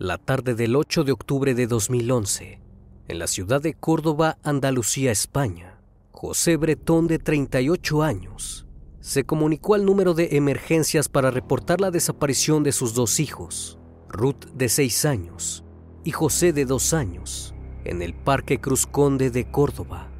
La 0.00 0.16
tarde 0.16 0.54
del 0.54 0.76
8 0.76 1.02
de 1.02 1.10
octubre 1.10 1.56
de 1.56 1.66
2011, 1.66 2.60
en 3.08 3.18
la 3.18 3.26
ciudad 3.26 3.60
de 3.60 3.74
Córdoba, 3.74 4.38
Andalucía, 4.44 5.10
España, 5.10 5.80
José 6.12 6.56
Bretón, 6.56 7.08
de 7.08 7.18
38 7.18 8.04
años, 8.04 8.64
se 9.00 9.24
comunicó 9.24 9.74
al 9.74 9.84
número 9.84 10.14
de 10.14 10.36
emergencias 10.36 11.08
para 11.08 11.32
reportar 11.32 11.80
la 11.80 11.90
desaparición 11.90 12.62
de 12.62 12.70
sus 12.70 12.94
dos 12.94 13.18
hijos, 13.18 13.80
Ruth, 14.08 14.44
de 14.54 14.68
6 14.68 15.04
años, 15.04 15.64
y 16.04 16.12
José, 16.12 16.52
de 16.52 16.64
2 16.64 16.94
años, 16.94 17.52
en 17.82 18.00
el 18.00 18.14
Parque 18.14 18.60
Cruz 18.60 18.86
Conde 18.86 19.30
de 19.30 19.50
Córdoba. 19.50 20.12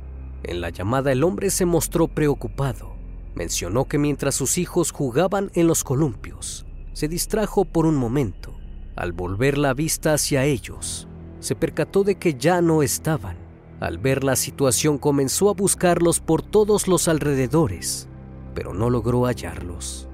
En 0.43 0.61
la 0.61 0.71
llamada 0.71 1.13
el 1.13 1.23
hombre 1.23 1.51
se 1.51 1.67
mostró 1.67 2.09
preocupado. 2.09 2.97
Mencionó 3.37 3.85
que 3.85 3.99
mientras 3.99 4.35
sus 4.35 4.59
hijos 4.59 4.91
jugaban 4.91 5.53
en 5.55 5.69
los 5.69 5.85
columpios, 5.85 6.67
se 6.95 7.07
distrajo 7.07 7.65
por 7.65 7.87
un 7.87 7.95
momento 7.95 8.58
al 8.99 9.13
volver 9.13 9.59
la 9.59 9.75
vista 9.75 10.13
hacia 10.13 10.45
ellos, 10.45 11.07
se 11.39 11.55
percató 11.55 12.03
de 12.03 12.17
que 12.17 12.35
ya 12.35 12.61
no 12.61 12.83
estaban. 12.83 13.37
Al 13.79 13.99
ver 13.99 14.25
la 14.25 14.35
situación 14.35 14.99
comenzó 14.99 15.51
a 15.51 15.55
buscarlos 15.55 16.19
por 16.19 16.43
todos 16.43 16.89
los 16.89 17.07
alrededores, 17.07 18.09
pero 18.55 18.75
no 18.75 18.91
logró 18.91 19.27
hallarlos. 19.27 20.09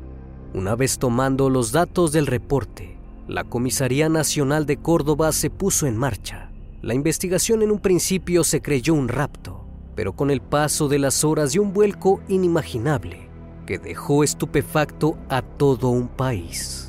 Una 0.52 0.76
vez 0.76 0.98
tomando 0.98 1.48
los 1.48 1.72
datos 1.72 2.12
del 2.12 2.26
reporte, 2.26 2.98
la 3.26 3.44
Comisaría 3.44 4.10
Nacional 4.10 4.66
de 4.66 4.76
Córdoba 4.76 5.32
se 5.32 5.48
puso 5.48 5.86
en 5.86 5.96
marcha. 5.96 6.50
La 6.82 6.92
investigación 6.92 7.62
en 7.62 7.70
un 7.70 7.78
principio 7.78 8.44
se 8.44 8.60
creyó 8.60 8.92
un 8.92 9.08
rapto, 9.08 9.64
pero 9.96 10.12
con 10.12 10.30
el 10.30 10.42
paso 10.42 10.88
de 10.88 10.98
las 10.98 11.24
horas 11.24 11.54
y 11.54 11.58
un 11.58 11.72
vuelco 11.72 12.20
inimaginable 12.28 13.30
que 13.64 13.78
dejó 13.78 14.22
estupefacto 14.22 15.16
a 15.30 15.40
todo 15.40 15.88
un 15.88 16.08
país. 16.08 16.83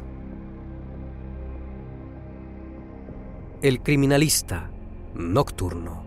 El 3.61 3.81
criminalista 3.81 4.69
nocturno. 5.16 6.03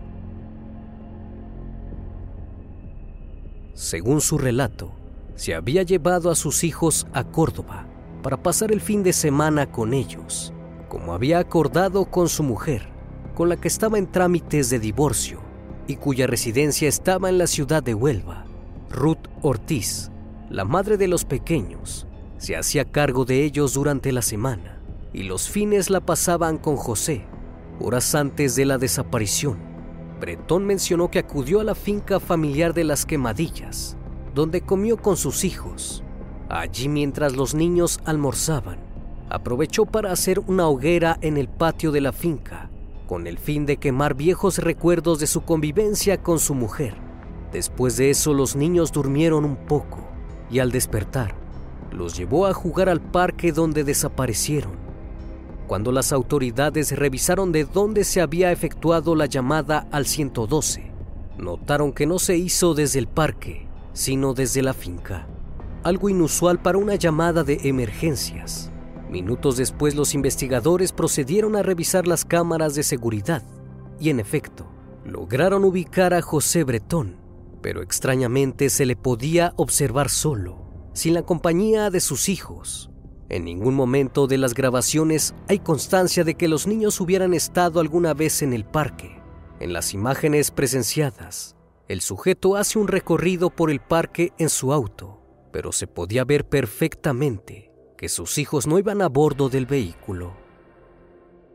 Según 3.73 4.21
su 4.21 4.37
relato, 4.37 4.91
se 5.35 5.55
había 5.55 5.81
llevado 5.81 6.29
a 6.29 6.35
sus 6.35 6.63
hijos 6.63 7.07
a 7.11 7.23
Córdoba 7.23 7.87
para 8.21 8.41
pasar 8.43 8.71
el 8.71 8.81
fin 8.81 9.01
de 9.01 9.13
semana 9.13 9.71
con 9.71 9.93
ellos, 9.93 10.53
como 10.89 11.13
había 11.13 11.39
acordado 11.39 12.05
con 12.05 12.29
su 12.29 12.43
mujer, 12.43 12.87
con 13.33 13.49
la 13.49 13.57
que 13.57 13.67
estaba 13.67 13.97
en 13.97 14.11
trámites 14.11 14.69
de 14.69 14.79
divorcio 14.79 15.41
y 15.87 15.95
cuya 15.95 16.27
residencia 16.27 16.87
estaba 16.87 17.29
en 17.29 17.39
la 17.39 17.47
ciudad 17.47 17.81
de 17.81 17.95
Huelva. 17.95 18.45
Ruth 18.91 19.27
Ortiz, 19.41 20.11
la 20.49 20.65
madre 20.65 20.97
de 20.97 21.07
los 21.07 21.25
pequeños, 21.25 22.05
se 22.37 22.55
hacía 22.55 22.85
cargo 22.85 23.25
de 23.25 23.43
ellos 23.43 23.73
durante 23.73 24.11
la 24.11 24.21
semana 24.21 24.79
y 25.13 25.23
los 25.23 25.49
fines 25.49 25.89
la 25.89 26.01
pasaban 26.01 26.57
con 26.57 26.75
José, 26.75 27.25
Horas 27.81 28.13
antes 28.13 28.55
de 28.55 28.65
la 28.65 28.77
desaparición, 28.77 29.57
Bretón 30.19 30.65
mencionó 30.65 31.09
que 31.09 31.19
acudió 31.19 31.61
a 31.61 31.63
la 31.63 31.75
finca 31.75 32.19
familiar 32.19 32.73
de 32.73 32.83
las 32.83 33.05
Quemadillas, 33.05 33.95
donde 34.35 34.59
comió 34.59 34.97
con 34.97 35.15
sus 35.15 35.45
hijos. 35.45 36.03
Allí 36.49 36.89
mientras 36.89 37.37
los 37.37 37.55
niños 37.55 38.01
almorzaban, 38.03 38.79
aprovechó 39.29 39.85
para 39.85 40.11
hacer 40.11 40.39
una 40.39 40.67
hoguera 40.67 41.17
en 41.21 41.37
el 41.37 41.47
patio 41.47 41.93
de 41.93 42.01
la 42.01 42.11
finca, 42.11 42.69
con 43.07 43.27
el 43.27 43.37
fin 43.37 43.65
de 43.65 43.77
quemar 43.77 44.13
viejos 44.13 44.57
recuerdos 44.57 45.19
de 45.19 45.27
su 45.27 45.41
convivencia 45.41 46.21
con 46.21 46.39
su 46.39 46.55
mujer. 46.55 46.95
Después 47.53 47.95
de 47.95 48.09
eso 48.09 48.33
los 48.33 48.57
niños 48.57 48.91
durmieron 48.91 49.45
un 49.45 49.55
poco 49.55 50.05
y 50.51 50.59
al 50.59 50.73
despertar, 50.73 51.33
los 51.91 52.17
llevó 52.17 52.45
a 52.45 52.53
jugar 52.53 52.89
al 52.89 52.99
parque 52.99 53.53
donde 53.53 53.85
desaparecieron. 53.85 54.88
Cuando 55.69 55.93
las 55.93 56.11
autoridades 56.11 56.91
revisaron 56.97 57.53
de 57.53 57.63
dónde 57.63 58.03
se 58.03 58.19
había 58.19 58.51
efectuado 58.51 59.15
la 59.15 59.27
llamada 59.27 59.87
al 59.91 60.05
112, 60.05 60.91
notaron 61.37 61.93
que 61.93 62.05
no 62.05 62.19
se 62.19 62.35
hizo 62.35 62.73
desde 62.73 62.97
el 62.99 63.07
parque, 63.07 63.67
sino 63.93 64.33
desde 64.33 64.61
la 64.61 64.73
finca. 64.73 65.27
Algo 65.83 66.09
inusual 66.09 66.59
para 66.61 66.79
una 66.79 66.95
llamada 66.95 67.43
de 67.45 67.59
emergencias. 67.63 68.71
Minutos 69.09 69.55
después 69.55 69.95
los 69.95 70.13
investigadores 70.13 70.91
procedieron 70.91 71.55
a 71.55 71.63
revisar 71.63 72.07
las 72.07 72.25
cámaras 72.25 72.75
de 72.75 72.83
seguridad 72.83 73.43
y 73.99 74.09
en 74.09 74.19
efecto, 74.19 74.65
lograron 75.05 75.63
ubicar 75.63 76.13
a 76.13 76.21
José 76.21 76.65
Bretón 76.65 77.29
pero 77.61 77.81
extrañamente 77.81 78.69
se 78.69 78.85
le 78.85 78.95
podía 78.95 79.53
observar 79.55 80.09
solo, 80.09 80.57
sin 80.93 81.13
la 81.13 81.23
compañía 81.23 81.89
de 81.89 81.99
sus 81.99 82.29
hijos. 82.29 82.88
En 83.29 83.45
ningún 83.45 83.75
momento 83.75 84.25
de 84.25 84.39
las 84.39 84.55
grabaciones 84.55 85.35
hay 85.47 85.59
constancia 85.59 86.23
de 86.23 86.33
que 86.33 86.47
los 86.47 86.65
niños 86.65 86.99
hubieran 86.99 87.35
estado 87.35 87.79
alguna 87.79 88.15
vez 88.15 88.41
en 88.41 88.53
el 88.53 88.65
parque. 88.65 89.21
En 89.59 89.71
las 89.71 89.93
imágenes 89.93 90.49
presenciadas, 90.49 91.55
el 91.87 92.01
sujeto 92.01 92.55
hace 92.55 92.79
un 92.79 92.87
recorrido 92.87 93.51
por 93.51 93.69
el 93.69 93.81
parque 93.81 94.33
en 94.39 94.49
su 94.49 94.73
auto, 94.73 95.21
pero 95.51 95.71
se 95.71 95.85
podía 95.85 96.23
ver 96.25 96.47
perfectamente 96.47 97.71
que 97.97 98.09
sus 98.09 98.39
hijos 98.39 98.65
no 98.65 98.79
iban 98.79 99.01
a 99.03 99.09
bordo 99.09 99.47
del 99.49 99.67
vehículo. 99.67 100.33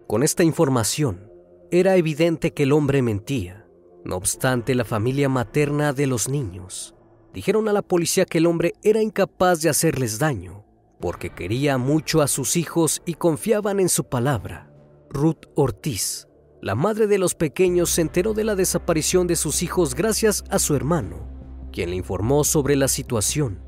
Con 0.06 0.22
esta 0.22 0.44
información, 0.44 1.28
era 1.72 1.96
evidente 1.96 2.52
que 2.52 2.64
el 2.64 2.72
hombre 2.72 3.02
mentía. 3.02 3.66
No 4.04 4.16
obstante, 4.16 4.76
la 4.76 4.84
familia 4.84 5.28
materna 5.28 5.92
de 5.92 6.06
los 6.06 6.28
niños 6.28 6.94
dijeron 7.32 7.68
a 7.68 7.72
la 7.72 7.82
policía 7.82 8.26
que 8.26 8.38
el 8.38 8.46
hombre 8.46 8.74
era 8.82 9.02
incapaz 9.02 9.60
de 9.60 9.70
hacerles 9.70 10.20
daño 10.20 10.63
porque 11.04 11.28
quería 11.28 11.76
mucho 11.76 12.22
a 12.22 12.28
sus 12.28 12.56
hijos 12.56 13.02
y 13.04 13.12
confiaban 13.12 13.78
en 13.78 13.90
su 13.90 14.04
palabra. 14.04 14.70
Ruth 15.10 15.50
Ortiz, 15.54 16.28
la 16.62 16.74
madre 16.74 17.06
de 17.06 17.18
los 17.18 17.34
pequeños, 17.34 17.90
se 17.90 18.00
enteró 18.00 18.32
de 18.32 18.42
la 18.42 18.54
desaparición 18.54 19.26
de 19.26 19.36
sus 19.36 19.62
hijos 19.62 19.94
gracias 19.94 20.44
a 20.48 20.58
su 20.58 20.74
hermano, 20.74 21.28
quien 21.70 21.90
le 21.90 21.96
informó 21.96 22.42
sobre 22.42 22.74
la 22.74 22.88
situación. 22.88 23.62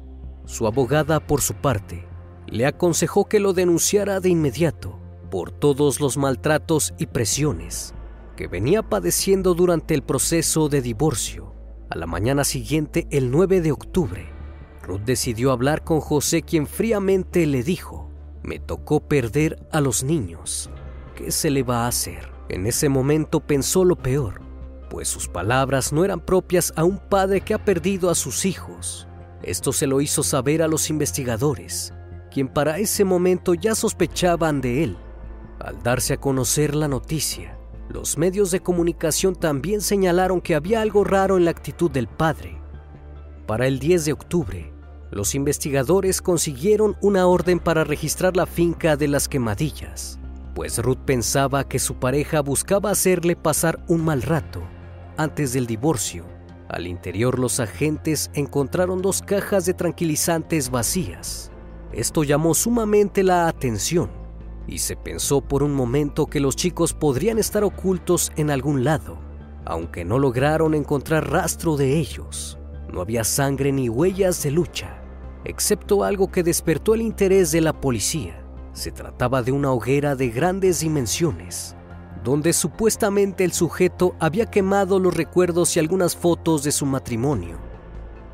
Su 0.47 0.67
abogada, 0.67 1.21
por 1.21 1.43
su 1.43 1.53
parte, 1.53 2.09
le 2.47 2.65
aconsejó 2.65 3.27
que 3.27 3.39
lo 3.39 3.53
denunciara 3.53 4.19
de 4.21 4.31
inmediato 4.31 4.99
por 5.31 5.51
todos 5.51 6.01
los 6.01 6.17
maltratos 6.17 6.95
y 6.97 7.05
presiones 7.05 7.93
que 8.35 8.49
venía 8.49 8.83
padeciendo 8.83 9.53
durante 9.53 9.93
el 9.93 10.03
proceso 10.03 10.71
de 10.71 10.81
divorcio. 10.81 11.53
A 11.91 11.99
la 11.99 12.07
mañana 12.07 12.45
siguiente, 12.45 13.07
el 13.11 13.31
9 13.31 13.61
de 13.61 13.73
octubre, 13.73 14.36
Ruth 14.87 15.03
decidió 15.05 15.51
hablar 15.51 15.83
con 15.83 16.01
José 16.01 16.43
quien 16.43 16.69
fríamente 16.69 17.45
le 17.47 17.65
dijo, 17.65 18.09
me 18.45 18.61
tocó 18.61 19.01
perder 19.01 19.67
a 19.73 19.81
los 19.81 20.05
niños. 20.05 20.71
¿Qué 21.17 21.33
se 21.33 21.51
le 21.51 21.65
va 21.65 21.85
a 21.85 21.89
hacer? 21.89 22.31
En 22.49 22.67
ese 22.67 22.89
momento 22.89 23.41
pensó 23.41 23.85
lo 23.85 23.97
peor, 23.97 24.41
pues 24.89 25.09
sus 25.09 25.27
palabras 25.27 25.93
no 25.93 26.05
eran 26.05 26.21
propias 26.21 26.73
a 26.77 26.85
un 26.85 26.99
padre 26.99 27.41
que 27.41 27.55
ha 27.55 27.65
perdido 27.65 28.11
a 28.11 28.15
sus 28.15 28.45
hijos. 28.45 29.09
Esto 29.43 29.73
se 29.73 29.89
lo 29.89 30.01
hizo 30.01 30.23
saber 30.23 30.63
a 30.63 30.69
los 30.69 30.89
investigadores, 30.89 31.93
quien 32.31 32.47
para 32.47 32.79
ese 32.79 33.05
momento 33.05 33.55
ya 33.55 33.75
sospechaban 33.75 34.61
de 34.61 34.85
él. 34.85 34.97
Al 35.59 35.83
darse 35.83 36.15
a 36.15 36.21
conocer 36.21 36.77
la 36.77 36.87
noticia, 36.87 37.59
los 37.89 38.19
medios 38.19 38.53
de 38.53 38.61
comunicación 38.61 39.35
también 39.35 39.81
señalaron 39.81 40.41
que 40.41 40.55
había 40.55 40.81
algo 40.81 41.03
raro 41.03 41.37
en 41.37 41.45
la 41.45 41.51
actitud 41.51 41.91
del 41.91 42.07
padre. 42.07 42.61
Para 43.47 43.67
el 43.67 43.81
10 43.81 44.05
de 44.05 44.13
octubre, 44.13 44.76
los 45.11 45.35
investigadores 45.35 46.21
consiguieron 46.21 46.97
una 47.01 47.27
orden 47.27 47.61
para 47.61 47.85
registrar 47.85 48.37
la 48.37 48.47
finca 48.47 48.97
de 48.97 49.09
las 49.09 49.29
quemadillas, 49.29 50.19
pues 50.55 50.79
Ruth 50.79 50.99
pensaba 51.05 51.69
que 51.69 51.79
su 51.79 51.97
pareja 51.97 52.41
buscaba 52.41 52.91
hacerle 52.91 53.37
pasar 53.37 53.85
un 53.89 54.05
mal 54.05 54.23
rato. 54.23 54.63
Antes 55.17 55.53
del 55.53 55.67
divorcio, 55.67 56.25
al 56.69 56.87
interior 56.87 57.39
los 57.39 57.61
agentes 57.61 58.31
encontraron 58.35 59.01
dos 59.01 59.23
cajas 59.23 59.67
de 59.67 59.75
tranquilizantes 59.75 60.71
vacías. 60.71 61.53
Esto 61.93 62.25
llamó 62.25 62.55
sumamente 62.55 63.23
la 63.23 63.49
atención 63.49 64.11
y 64.67 64.79
se 64.79 64.97
pensó 64.97 65.41
por 65.41 65.63
un 65.63 65.73
momento 65.73 66.27
que 66.27 66.41
los 66.41 66.57
chicos 66.57 66.93
podrían 66.93 67.39
estar 67.39 67.63
ocultos 67.63 68.33
en 68.37 68.51
algún 68.51 68.83
lado, 68.83 69.19
aunque 69.65 70.05
no 70.05 70.19
lograron 70.19 70.75
encontrar 70.75 71.31
rastro 71.31 71.77
de 71.77 71.97
ellos. 71.97 72.59
No 72.97 73.03
había 73.03 73.25
sangre 73.25 73.73
ni 73.73 73.91
huellas 73.91 74.43
de 74.43 74.51
lucha, 74.51 75.03
excepto 75.45 76.03
algo 76.03 76.31
que 76.31 76.43
despertó 76.43 76.95
el 76.95 77.03
interés 77.03 77.53
de 77.53 77.61
la 77.61 77.79
policía. 77.79 78.43
Se 78.73 78.91
trataba 78.91 79.43
de 79.43 79.53
una 79.53 79.71
hoguera 79.71 80.17
de 80.17 80.31
grandes 80.31 80.81
dimensiones, 80.81 81.77
donde 82.25 82.55
supuestamente 82.55 83.45
el 83.45 83.53
sujeto 83.53 84.17
había 84.19 84.47
quemado 84.47 84.99
los 84.99 85.15
recuerdos 85.15 85.77
y 85.77 85.79
algunas 85.79 86.17
fotos 86.17 86.63
de 86.63 86.73
su 86.73 86.87
matrimonio. 86.87 87.59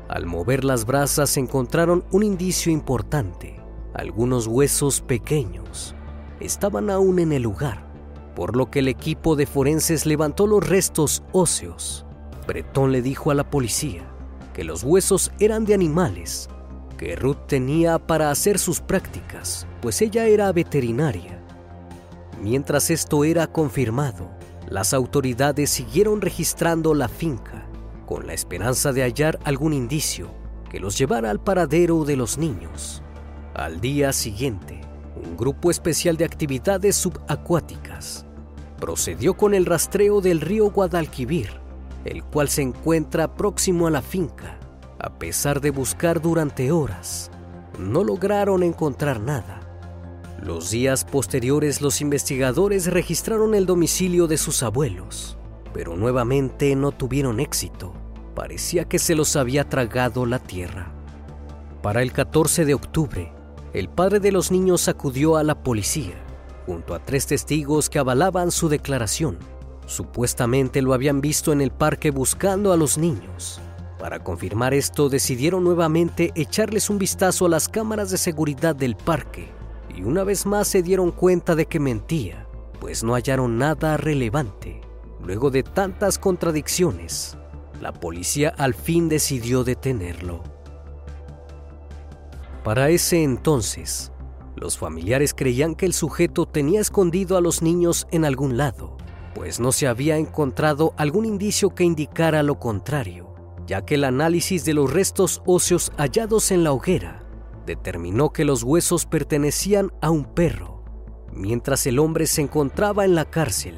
Al 0.07 0.27
mover 0.27 0.63
las 0.63 0.85
brasas 0.85 1.35
encontraron 1.35 2.05
un 2.11 2.23
indicio 2.23 2.71
importante, 2.71 3.59
algunos 3.93 4.47
huesos 4.47 5.01
pequeños. 5.01 5.93
Estaban 6.39 6.89
aún 6.89 7.19
en 7.19 7.33
el 7.33 7.43
lugar, 7.43 7.85
por 8.33 8.55
lo 8.55 8.71
que 8.71 8.79
el 8.79 8.87
equipo 8.87 9.35
de 9.35 9.45
forenses 9.45 10.05
levantó 10.05 10.47
los 10.47 10.65
restos 10.65 11.21
óseos. 11.33 12.05
Bretón 12.47 12.93
le 12.93 13.01
dijo 13.01 13.29
a 13.29 13.35
la 13.35 13.49
policía, 13.49 14.12
que 14.53 14.63
los 14.63 14.83
huesos 14.83 15.31
eran 15.39 15.65
de 15.65 15.73
animales 15.73 16.49
que 16.97 17.15
Ruth 17.15 17.47
tenía 17.47 17.99
para 17.99 18.31
hacer 18.31 18.59
sus 18.59 18.79
prácticas, 18.79 19.67
pues 19.81 20.01
ella 20.01 20.25
era 20.25 20.51
veterinaria. 20.51 21.43
Mientras 22.41 22.89
esto 22.89 23.23
era 23.23 23.47
confirmado, 23.47 24.31
las 24.69 24.93
autoridades 24.93 25.69
siguieron 25.69 26.21
registrando 26.21 26.93
la 26.93 27.07
finca 27.07 27.67
con 28.05 28.27
la 28.27 28.33
esperanza 28.33 28.93
de 28.93 29.01
hallar 29.01 29.39
algún 29.43 29.73
indicio 29.73 30.29
que 30.69 30.79
los 30.79 30.97
llevara 30.97 31.29
al 31.29 31.41
paradero 31.41 32.05
de 32.05 32.15
los 32.15 32.37
niños. 32.37 33.01
Al 33.53 33.81
día 33.81 34.13
siguiente, 34.13 34.81
un 35.15 35.35
grupo 35.37 35.71
especial 35.71 36.17
de 36.17 36.25
actividades 36.25 36.95
subacuáticas 36.95 38.25
procedió 38.79 39.35
con 39.35 39.53
el 39.53 39.65
rastreo 39.65 40.21
del 40.21 40.41
río 40.41 40.71
Guadalquivir 40.71 41.62
el 42.05 42.23
cual 42.23 42.49
se 42.49 42.61
encuentra 42.61 43.35
próximo 43.35 43.87
a 43.87 43.91
la 43.91 44.01
finca. 44.01 44.59
A 44.99 45.17
pesar 45.19 45.61
de 45.61 45.71
buscar 45.71 46.21
durante 46.21 46.71
horas, 46.71 47.31
no 47.79 48.03
lograron 48.03 48.63
encontrar 48.63 49.19
nada. 49.19 49.61
Los 50.41 50.71
días 50.71 51.05
posteriores 51.05 51.81
los 51.81 52.01
investigadores 52.01 52.87
registraron 52.87 53.55
el 53.55 53.65
domicilio 53.65 54.27
de 54.27 54.37
sus 54.37 54.61
abuelos, 54.63 55.37
pero 55.73 55.95
nuevamente 55.95 56.75
no 56.75 56.91
tuvieron 56.91 57.39
éxito. 57.39 57.93
Parecía 58.35 58.85
que 58.85 58.99
se 58.99 59.15
los 59.15 59.35
había 59.35 59.69
tragado 59.69 60.25
la 60.25 60.39
tierra. 60.39 60.91
Para 61.81 62.01
el 62.01 62.11
14 62.11 62.65
de 62.65 62.73
octubre, 62.73 63.31
el 63.73 63.89
padre 63.89 64.19
de 64.19 64.31
los 64.31 64.51
niños 64.51 64.87
acudió 64.87 65.37
a 65.37 65.43
la 65.43 65.63
policía, 65.63 66.15
junto 66.65 66.93
a 66.93 66.99
tres 66.99 67.27
testigos 67.27 67.89
que 67.89 67.99
avalaban 67.99 68.51
su 68.51 68.69
declaración. 68.69 69.37
Supuestamente 69.85 70.81
lo 70.81 70.93
habían 70.93 71.21
visto 71.21 71.51
en 71.51 71.61
el 71.61 71.71
parque 71.71 72.11
buscando 72.11 72.71
a 72.71 72.77
los 72.77 72.97
niños. 72.97 73.59
Para 73.99 74.23
confirmar 74.23 74.73
esto 74.73 75.09
decidieron 75.09 75.63
nuevamente 75.63 76.31
echarles 76.35 76.89
un 76.89 76.97
vistazo 76.97 77.45
a 77.45 77.49
las 77.49 77.69
cámaras 77.69 78.09
de 78.09 78.17
seguridad 78.17 78.75
del 78.75 78.95
parque 78.95 79.49
y 79.95 80.03
una 80.03 80.23
vez 80.23 80.45
más 80.45 80.67
se 80.67 80.81
dieron 80.81 81.11
cuenta 81.11 81.55
de 81.55 81.67
que 81.67 81.79
mentía, 81.79 82.47
pues 82.79 83.03
no 83.03 83.13
hallaron 83.13 83.57
nada 83.57 83.97
relevante. 83.97 84.81
Luego 85.21 85.51
de 85.51 85.63
tantas 85.63 86.17
contradicciones, 86.17 87.37
la 87.79 87.93
policía 87.93 88.53
al 88.57 88.73
fin 88.73 89.07
decidió 89.07 89.63
detenerlo. 89.63 90.43
Para 92.63 92.89
ese 92.89 93.23
entonces, 93.23 94.11
los 94.55 94.77
familiares 94.77 95.33
creían 95.33 95.75
que 95.75 95.85
el 95.85 95.93
sujeto 95.93 96.45
tenía 96.45 96.81
escondido 96.81 97.37
a 97.37 97.41
los 97.41 97.61
niños 97.61 98.07
en 98.11 98.25
algún 98.25 98.57
lado 98.57 98.97
pues 99.33 99.59
no 99.59 99.71
se 99.71 99.87
había 99.87 100.17
encontrado 100.17 100.93
algún 100.97 101.25
indicio 101.25 101.73
que 101.73 101.83
indicara 101.83 102.43
lo 102.43 102.59
contrario, 102.59 103.33
ya 103.65 103.85
que 103.85 103.95
el 103.95 104.03
análisis 104.03 104.65
de 104.65 104.73
los 104.73 104.91
restos 104.91 105.41
óseos 105.45 105.91
hallados 105.97 106.51
en 106.51 106.63
la 106.63 106.71
hoguera 106.71 107.23
determinó 107.65 108.31
que 108.31 108.45
los 108.45 108.63
huesos 108.63 109.05
pertenecían 109.05 109.91
a 110.01 110.09
un 110.09 110.25
perro. 110.25 110.83
Mientras 111.31 111.87
el 111.87 111.99
hombre 111.99 112.27
se 112.27 112.41
encontraba 112.41 113.05
en 113.05 113.15
la 113.15 113.25
cárcel, 113.25 113.75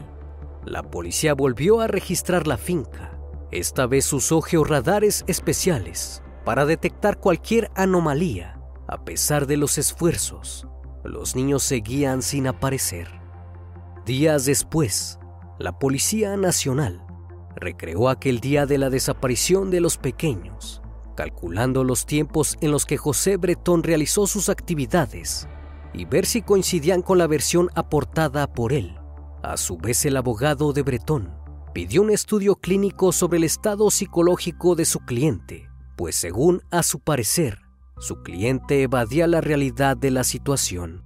la 0.65 0.83
policía 0.83 1.33
volvió 1.33 1.79
a 1.81 1.87
registrar 1.87 2.47
la 2.47 2.57
finca. 2.57 3.17
Esta 3.51 3.85
vez 3.85 4.11
usó 4.11 4.41
georradares 4.41 5.23
especiales 5.27 6.23
para 6.43 6.65
detectar 6.65 7.19
cualquier 7.19 7.71
anomalía. 7.75 8.59
A 8.87 9.03
pesar 9.05 9.47
de 9.47 9.57
los 9.57 9.77
esfuerzos, 9.77 10.67
los 11.03 11.35
niños 11.35 11.63
seguían 11.63 12.21
sin 12.21 12.47
aparecer. 12.47 13.07
Días 14.05 14.45
después, 14.45 15.19
la 15.57 15.79
Policía 15.79 16.35
Nacional 16.35 17.01
recreó 17.55 18.09
aquel 18.09 18.41
día 18.41 18.65
de 18.65 18.77
la 18.77 18.89
desaparición 18.89 19.71
de 19.71 19.79
los 19.79 19.97
pequeños, 19.97 20.81
calculando 21.15 21.85
los 21.85 22.05
tiempos 22.05 22.57
en 22.59 22.71
los 22.71 22.85
que 22.85 22.97
José 22.97 23.37
Bretón 23.37 23.81
realizó 23.81 24.27
sus 24.27 24.49
actividades 24.49 25.47
y 25.93 26.03
ver 26.03 26.25
si 26.25 26.41
coincidían 26.41 27.01
con 27.01 27.17
la 27.17 27.27
versión 27.27 27.69
aportada 27.73 28.51
por 28.51 28.73
él. 28.73 28.97
A 29.43 29.55
su 29.55 29.77
vez, 29.77 30.05
el 30.05 30.17
abogado 30.17 30.73
de 30.73 30.81
Bretón 30.81 31.33
pidió 31.73 32.01
un 32.01 32.09
estudio 32.09 32.57
clínico 32.57 33.13
sobre 33.13 33.37
el 33.37 33.45
estado 33.45 33.89
psicológico 33.91 34.75
de 34.75 34.83
su 34.83 34.99
cliente, 34.99 35.69
pues 35.95 36.15
según 36.17 36.63
a 36.69 36.83
su 36.83 36.99
parecer, 36.99 37.59
su 37.97 38.23
cliente 38.23 38.81
evadía 38.81 39.25
la 39.25 39.39
realidad 39.39 39.95
de 39.95 40.11
la 40.11 40.25
situación. 40.25 41.05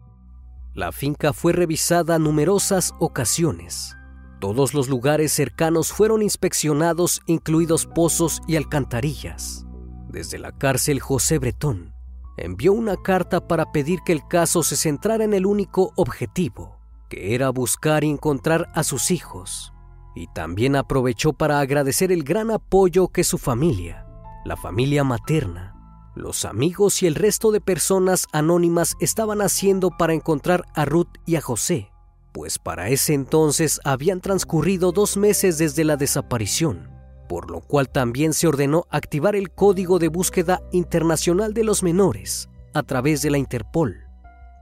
La 0.73 0.91
finca 0.91 1.33
fue 1.33 1.53
revisada 1.53 2.17
numerosas 2.17 2.95
ocasiones 2.99 3.95
Todos 4.39 4.73
los 4.73 4.87
lugares 4.87 5.33
cercanos 5.33 5.91
fueron 5.91 6.21
inspeccionados, 6.21 7.21
incluidos 7.25 7.85
pozos 7.85 8.41
y 8.47 8.55
alcantarillas. 8.55 9.65
Desde 10.07 10.39
la 10.39 10.53
cárcel 10.53 11.01
José 11.01 11.39
Bretón 11.39 11.93
envió 12.37 12.71
una 12.71 12.95
carta 12.95 13.47
para 13.47 13.73
pedir 13.73 13.99
que 14.05 14.13
el 14.13 14.25
caso 14.25 14.63
se 14.63 14.77
centrara 14.77 15.25
en 15.25 15.33
el 15.33 15.45
único 15.45 15.91
objetivo, 15.97 16.79
que 17.09 17.35
era 17.35 17.49
buscar 17.49 18.05
y 18.05 18.09
encontrar 18.09 18.71
a 18.73 18.83
sus 18.83 19.11
hijos. 19.11 19.73
Y 20.15 20.27
también 20.27 20.77
aprovechó 20.77 21.33
para 21.33 21.59
agradecer 21.59 22.11
el 22.13 22.23
gran 22.23 22.49
apoyo 22.49 23.09
que 23.09 23.25
su 23.25 23.37
familia, 23.37 24.05
la 24.45 24.55
familia 24.55 25.03
materna, 25.03 25.75
los 26.15 26.45
amigos 26.45 27.03
y 27.03 27.07
el 27.07 27.15
resto 27.15 27.51
de 27.51 27.59
personas 27.59 28.27
anónimas 28.31 28.95
estaban 29.01 29.41
haciendo 29.41 29.91
para 29.91 30.13
encontrar 30.13 30.65
a 30.75 30.85
Ruth 30.85 31.17
y 31.25 31.35
a 31.35 31.41
José, 31.41 31.91
pues 32.31 32.59
para 32.59 32.89
ese 32.89 33.13
entonces 33.13 33.79
habían 33.83 34.21
transcurrido 34.21 34.91
dos 34.91 35.17
meses 35.17 35.57
desde 35.57 35.83
la 35.83 35.97
desaparición 35.97 36.99
por 37.29 37.51
lo 37.51 37.61
cual 37.61 37.87
también 37.87 38.33
se 38.33 38.47
ordenó 38.47 38.87
activar 38.89 39.35
el 39.35 39.51
Código 39.51 39.99
de 39.99 40.07
Búsqueda 40.07 40.63
Internacional 40.71 41.53
de 41.53 41.63
los 41.63 41.83
Menores 41.83 42.49
a 42.73 42.81
través 42.81 43.21
de 43.21 43.29
la 43.29 43.37
Interpol. 43.37 44.07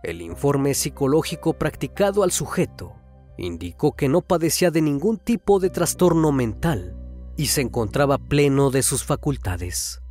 El 0.03 0.21
informe 0.21 0.73
psicológico 0.73 1.53
practicado 1.53 2.23
al 2.23 2.31
sujeto 2.33 2.93
indicó 3.37 3.95
que 3.95 4.09
no 4.09 4.21
padecía 4.21 4.69
de 4.69 4.81
ningún 4.81 5.17
tipo 5.17 5.59
de 5.59 5.69
trastorno 5.69 6.33
mental 6.33 6.97
y 7.37 7.47
se 7.47 7.61
encontraba 7.61 8.17
pleno 8.17 8.69
de 8.69 8.83
sus 8.83 9.05
facultades. 9.05 10.01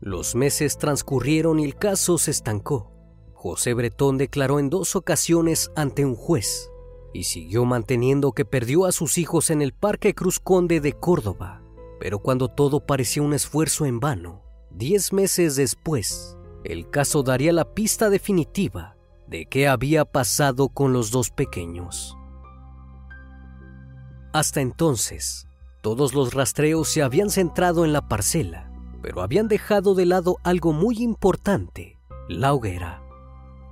Los 0.00 0.36
meses 0.36 0.78
transcurrieron 0.78 1.58
y 1.58 1.64
el 1.64 1.74
caso 1.74 2.16
se 2.16 2.30
estancó. 2.30 2.92
José 3.32 3.74
Bretón 3.74 4.18
declaró 4.18 4.60
en 4.60 4.70
dos 4.70 4.94
ocasiones 4.94 5.72
ante 5.74 6.04
un 6.04 6.14
juez 6.14 6.71
y 7.14 7.24
siguió 7.24 7.64
manteniendo 7.64 8.32
que 8.32 8.44
perdió 8.44 8.86
a 8.86 8.92
sus 8.92 9.18
hijos 9.18 9.50
en 9.50 9.62
el 9.62 9.72
Parque 9.72 10.14
Cruz 10.14 10.40
Conde 10.40 10.80
de 10.80 10.92
Córdoba 10.92 11.62
pero 12.02 12.18
cuando 12.18 12.48
todo 12.48 12.80
parecía 12.80 13.22
un 13.22 13.32
esfuerzo 13.32 13.86
en 13.86 14.00
vano, 14.00 14.42
diez 14.72 15.12
meses 15.12 15.54
después, 15.54 16.36
el 16.64 16.90
caso 16.90 17.22
daría 17.22 17.52
la 17.52 17.74
pista 17.74 18.10
definitiva 18.10 18.96
de 19.28 19.46
qué 19.46 19.68
había 19.68 20.04
pasado 20.04 20.68
con 20.68 20.92
los 20.92 21.12
dos 21.12 21.30
pequeños. 21.30 22.16
Hasta 24.32 24.62
entonces, 24.62 25.46
todos 25.80 26.12
los 26.12 26.34
rastreos 26.34 26.88
se 26.88 27.04
habían 27.04 27.30
centrado 27.30 27.84
en 27.84 27.92
la 27.92 28.08
parcela, 28.08 28.72
pero 29.00 29.22
habían 29.22 29.46
dejado 29.46 29.94
de 29.94 30.06
lado 30.06 30.38
algo 30.42 30.72
muy 30.72 31.04
importante, 31.04 32.00
la 32.28 32.52
hoguera. 32.52 33.01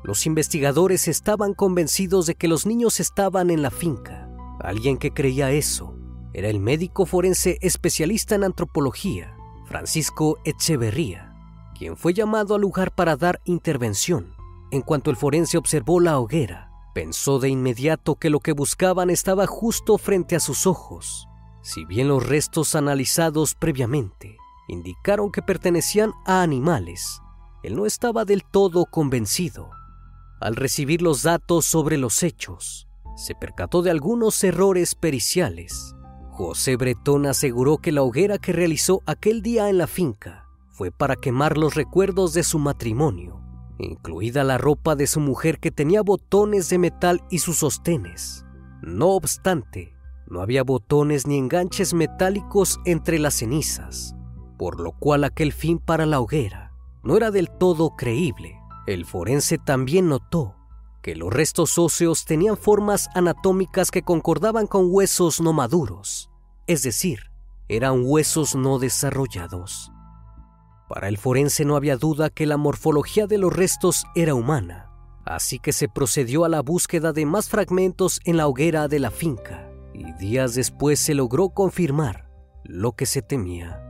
Los 0.03 0.27
investigadores 0.27 1.09
estaban 1.09 1.55
convencidos 1.55 2.27
de 2.27 2.35
que 2.35 2.49
los 2.49 2.67
niños 2.67 3.01
estaban 3.01 3.51
en 3.51 3.63
la 3.63 3.71
finca. 3.71 4.29
Alguien 4.61 4.99
que 4.99 5.13
creía 5.13 5.51
eso 5.51 5.95
era 6.33 6.49
el 6.49 6.61
médico 6.61 7.07
forense 7.07 7.59
especialista 7.61 8.35
en 8.35 8.45
antropología, 8.45 9.37
Francisco 9.67 10.39
Echeverría, 10.45 11.35
quien 11.77 11.97
fue 11.97 12.15
llamado 12.15 12.55
al 12.55 12.61
lugar 12.61 12.95
para 12.95 13.17
dar 13.17 13.41
intervención. 13.45 14.35
En 14.71 14.83
cuanto 14.83 15.11
el 15.11 15.17
forense 15.17 15.59
observó 15.59 16.01
la 16.01 16.19
hoguera, 16.19 16.71
pensó 16.95 17.39
de 17.39 17.49
inmediato 17.49 18.15
que 18.17 18.31
lo 18.31 18.41
que 18.41 18.53
buscaban 18.53 19.11
estaba 19.11 19.47
justo 19.47 19.99
frente 19.99 20.37
a 20.37 20.41
sus 20.41 20.67
ojos. 20.67 21.27
Si 21.63 21.85
bien 21.85 22.09
los 22.09 22.27
restos 22.27 22.75
analizados 22.75 23.55
previamente 23.55 24.37
indicaron 24.69 25.31
que 25.33 25.43
pertenecían 25.43 26.13
a 26.25 26.43
animales, 26.43 27.21
él 27.63 27.77
no 27.77 27.87
estaba 27.87 28.25
del 28.25 28.45
todo 28.45 28.87
convencido. 28.87 29.71
Al 30.41 30.57
recibir 30.57 31.03
los 31.03 31.23
datos 31.23 31.67
sobre 31.67 31.99
los 31.99 32.23
hechos, 32.23 32.89
se 33.17 33.35
percató 33.35 33.83
de 33.83 33.91
algunos 33.91 34.43
errores 34.43 34.95
periciales 34.95 35.95
José 36.41 36.77
Bretón 36.77 37.27
aseguró 37.27 37.77
que 37.77 37.93
la 37.93 38.03
hoguera 38.03 38.39
que 38.39 38.55
realizó 38.55 39.03
aquel 39.05 39.43
día 39.43 39.69
en 39.69 39.77
la 39.77 39.87
finca 39.87 40.47
fue 40.71 40.91
para 40.91 41.17
quemar 41.17 41.59
los 41.59 41.75
recuerdos 41.75 42.33
de 42.33 42.45
su 42.45 42.59
matrimonio, 42.59 43.43
incluida 43.79 44.43
la 44.43 44.57
ropa 44.57 44.97
de 44.97 45.07
su 45.07 45.21
mujer 45.21 45.61
que 45.61 45.71
tenía 45.71 46.01
botones 46.01 46.71
de 46.71 46.79
metal 46.79 47.23
y 47.29 47.41
sus 47.41 47.59
sostenes. 47.59 48.47
No 48.81 49.09
obstante, 49.09 49.95
no 50.29 50.41
había 50.41 50.63
botones 50.63 51.27
ni 51.27 51.37
enganches 51.37 51.93
metálicos 51.93 52.81
entre 52.87 53.19
las 53.19 53.35
cenizas, 53.35 54.15
por 54.57 54.81
lo 54.81 54.93
cual 54.93 55.25
aquel 55.25 55.53
fin 55.53 55.79
para 55.79 56.07
la 56.07 56.21
hoguera 56.21 56.73
no 57.03 57.19
era 57.19 57.31
del 57.31 57.51
todo 57.51 57.97
creíble. 57.97 58.60
El 58.91 59.05
forense 59.05 59.57
también 59.57 60.09
notó 60.09 60.57
que 61.01 61.15
los 61.15 61.33
restos 61.33 61.79
óseos 61.79 62.25
tenían 62.25 62.57
formas 62.57 63.09
anatómicas 63.15 63.93
que 63.93 64.03
concordaban 64.03 64.67
con 64.67 64.89
huesos 64.91 65.41
no 65.41 65.53
maduros, 65.53 66.29
es 66.67 66.83
decir, 66.83 67.31
eran 67.69 68.03
huesos 68.05 68.57
no 68.57 68.81
desarrollados. 68.81 69.93
Para 70.89 71.07
el 71.07 71.19
forense 71.19 71.65
no 71.65 71.77
había 71.77 71.97
duda 71.97 72.31
que 72.31 72.47
la 72.47 72.57
morfología 72.57 73.29
de 73.29 73.39
los 73.39 73.53
restos 73.53 74.07
era 74.17 74.35
humana, 74.35 74.91
así 75.25 75.61
que 75.61 75.73
se 75.73 75.89
procedió 75.89 76.45
a 76.45 76.49
la 76.49 76.61
búsqueda 76.61 77.13
de 77.13 77.27
más 77.27 77.49
fragmentos 77.49 78.21
en 78.25 78.39
la 78.39 78.49
hoguera 78.49 78.89
de 78.89 78.99
la 78.99 79.13
finca, 79.13 79.71
y 79.95 80.13
días 80.15 80.57
después 80.57 80.99
se 80.99 81.15
logró 81.15 81.51
confirmar 81.51 82.29
lo 82.65 82.91
que 82.97 83.07
se 83.07 83.23
temía. 83.23 83.90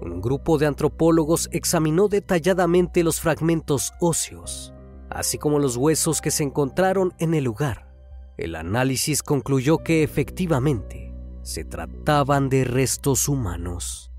Un 0.00 0.22
grupo 0.22 0.56
de 0.56 0.66
antropólogos 0.66 1.48
examinó 1.52 2.08
detalladamente 2.08 3.04
los 3.04 3.20
fragmentos 3.20 3.92
óseos, 4.00 4.72
así 5.10 5.36
como 5.36 5.58
los 5.58 5.76
huesos 5.76 6.22
que 6.22 6.30
se 6.30 6.42
encontraron 6.42 7.12
en 7.18 7.34
el 7.34 7.44
lugar. 7.44 7.92
El 8.38 8.54
análisis 8.54 9.22
concluyó 9.22 9.78
que 9.78 10.02
efectivamente 10.02 11.12
se 11.42 11.64
trataban 11.64 12.48
de 12.48 12.64
restos 12.64 13.28
humanos. 13.28 14.10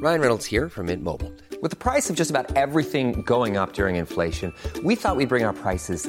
Ryan 0.00 0.20
Reynolds 0.20 0.46
here 0.46 0.68
from 0.68 0.86
Mint 0.86 1.02
Mobile. 1.02 1.32
With 1.62 1.70
the 1.70 1.76
price 1.76 2.10
of 2.10 2.16
just 2.16 2.30
about 2.30 2.54
everything 2.56 3.22
going 3.22 3.56
up 3.56 3.72
during 3.72 3.96
inflation, 3.96 4.52
we 4.82 4.96
thought 4.96 5.16
we'd 5.16 5.28
bring 5.28 5.44
our 5.44 5.54
prices 5.54 6.08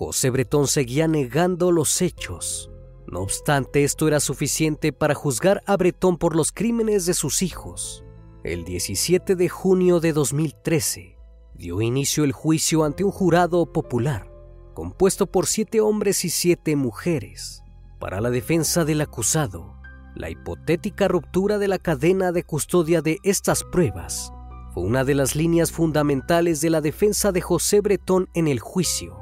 José 0.00 0.30
Bretón 0.30 0.66
seguía 0.66 1.06
negando 1.08 1.72
los 1.72 2.00
hechos. 2.00 2.70
No 3.06 3.20
obstante, 3.20 3.84
esto 3.84 4.08
era 4.08 4.18
suficiente 4.18 4.94
para 4.94 5.14
juzgar 5.14 5.62
a 5.66 5.76
Bretón 5.76 6.16
por 6.16 6.34
los 6.34 6.52
crímenes 6.52 7.04
de 7.04 7.12
sus 7.12 7.42
hijos. 7.42 8.02
El 8.42 8.64
17 8.64 9.36
de 9.36 9.48
junio 9.50 10.00
de 10.00 10.14
2013 10.14 11.18
dio 11.52 11.82
inicio 11.82 12.24
el 12.24 12.32
juicio 12.32 12.84
ante 12.84 13.04
un 13.04 13.10
jurado 13.10 13.74
popular, 13.74 14.32
compuesto 14.72 15.26
por 15.26 15.46
siete 15.46 15.82
hombres 15.82 16.24
y 16.24 16.30
siete 16.30 16.76
mujeres. 16.76 17.62
Para 17.98 18.22
la 18.22 18.30
defensa 18.30 18.86
del 18.86 19.02
acusado, 19.02 19.76
la 20.16 20.30
hipotética 20.30 21.08
ruptura 21.08 21.58
de 21.58 21.68
la 21.68 21.78
cadena 21.78 22.32
de 22.32 22.42
custodia 22.42 23.02
de 23.02 23.18
estas 23.22 23.64
pruebas 23.64 24.32
fue 24.72 24.82
una 24.82 25.04
de 25.04 25.14
las 25.14 25.36
líneas 25.36 25.70
fundamentales 25.70 26.62
de 26.62 26.70
la 26.70 26.80
defensa 26.80 27.32
de 27.32 27.42
José 27.42 27.82
Bretón 27.82 28.30
en 28.32 28.48
el 28.48 28.60
juicio, 28.60 29.19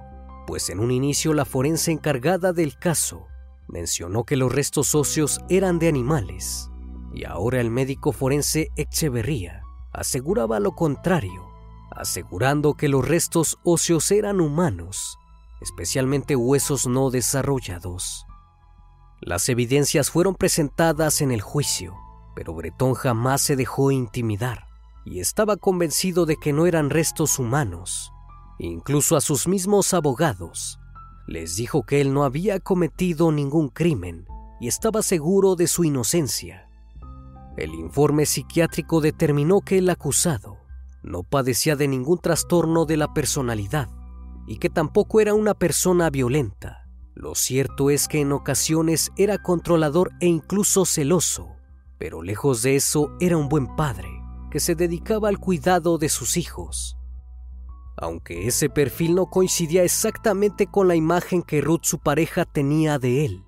pues 0.49 0.71
en 0.71 0.81
un 0.81 0.91
inicio 0.91 1.35
la 1.35 1.45
forense 1.45 1.93
encargada 1.93 2.55
del 2.55 2.79
caso 2.79 3.27
mencionó 3.69 4.25
que 4.25 4.35
los 4.35 4.51
restos 4.51 4.95
óseos 4.95 5.41
eran 5.51 5.79
de 5.79 5.89
animales, 5.89 6.71
y 7.13 7.27
ahora 7.27 7.61
el 7.61 7.71
médico 7.71 8.13
forense 8.13 8.71
Echeverría 8.75 9.61
aseguraba 9.93 10.59
lo 10.59 10.75
contrario, 10.75 11.47
asegurando 11.91 12.73
que 12.73 12.89
los 12.89 13.07
restos 13.07 13.59
óseos 13.63 14.11
eran 14.11 14.41
humanos. 14.41 15.19
especialmente 15.61 16.35
huesos 16.35 16.87
no 16.87 17.11
desarrollados. 17.11 18.25
Las 19.21 19.51
evidencias 19.51 20.11
fueron 20.11 20.35
presentadas 20.35 21.21
en 21.21 21.31
el 21.31 21.43
juicio, 21.43 21.95
pero 22.35 22.55
Bretón 22.55 22.95
jamás 22.95 23.43
se 23.43 23.55
dejó 23.55 23.91
intimidar 23.91 24.67
y 25.05 25.21
estaba 25.21 25.59
convencido 25.59 26.25
de 26.25 26.37
que 26.37 26.55
no 26.55 26.67
eran 26.67 26.89
restos 26.89 27.39
humanos. 27.39 28.15
Incluso 28.59 29.17
a 29.17 29.21
sus 29.21 29.47
mismos 29.47 29.95
abogados 29.95 30.79
les 31.29 31.57
dijo 31.57 31.85
que 31.85 32.01
él 32.01 32.13
no 32.13 32.25
había 32.25 32.59
cometido 32.59 33.31
ningún 33.31 33.69
crimen 33.69 34.27
y 34.61 34.67
estaba 34.67 35.03
seguro 35.03 35.55
de 35.55 35.67
su 35.67 35.85
inocencia. 35.85 36.69
El 37.57 37.75
informe 37.75 38.27
psiquiátrico 38.27 39.01
determinó 39.01 39.61
que 39.61 39.79
el 39.79 39.91
acusado 39.91 40.59
no 41.03 41.23
padecía 41.23 41.77
de 41.77 41.87
ningún 41.87 42.19
trastorno 42.19 42.85
de 42.85 42.97
la 42.97 43.13
personalidad 43.15 43.89
y 44.47 44.59
que 44.59 44.71
tampoco 44.71 45.21
era 45.21 45.35
una 45.35 45.55
persona 45.55 46.11
violenta. 46.11 46.89
Lo 47.15 47.35
cierto 47.35 47.91
es 47.91 48.09
que 48.09 48.21
en 48.21 48.33
ocasiones 48.33 49.13
era 49.17 49.39
controlador 49.39 50.13
e 50.21 50.27
incluso 50.27 50.85
celoso, 50.85 51.49
pero 51.99 52.23
lejos 52.23 52.63
de 52.63 52.77
eso 52.77 53.11
era 53.21 53.37
un 53.37 53.49
buen 53.49 53.77
padre 53.77 54.09
que 54.51 54.61
se 54.61 54.75
dedicaba 54.75 55.29
al 55.29 55.39
cuidado 55.39 55.99
de 55.99 56.09
sus 56.09 56.37
hijos. 56.37 56.98
Aunque 58.01 58.47
ese 58.47 58.71
perfil 58.71 59.17
no 59.17 59.27
coincidía 59.27 59.83
exactamente 59.83 60.69
con 60.69 60.87
la 60.87 60.95
imagen 60.95 61.43
que 61.43 61.61
Ruth, 61.61 61.83
su 61.83 61.99
pareja, 61.99 62.45
tenía 62.45 62.99
de 62.99 63.25
él. 63.25 63.45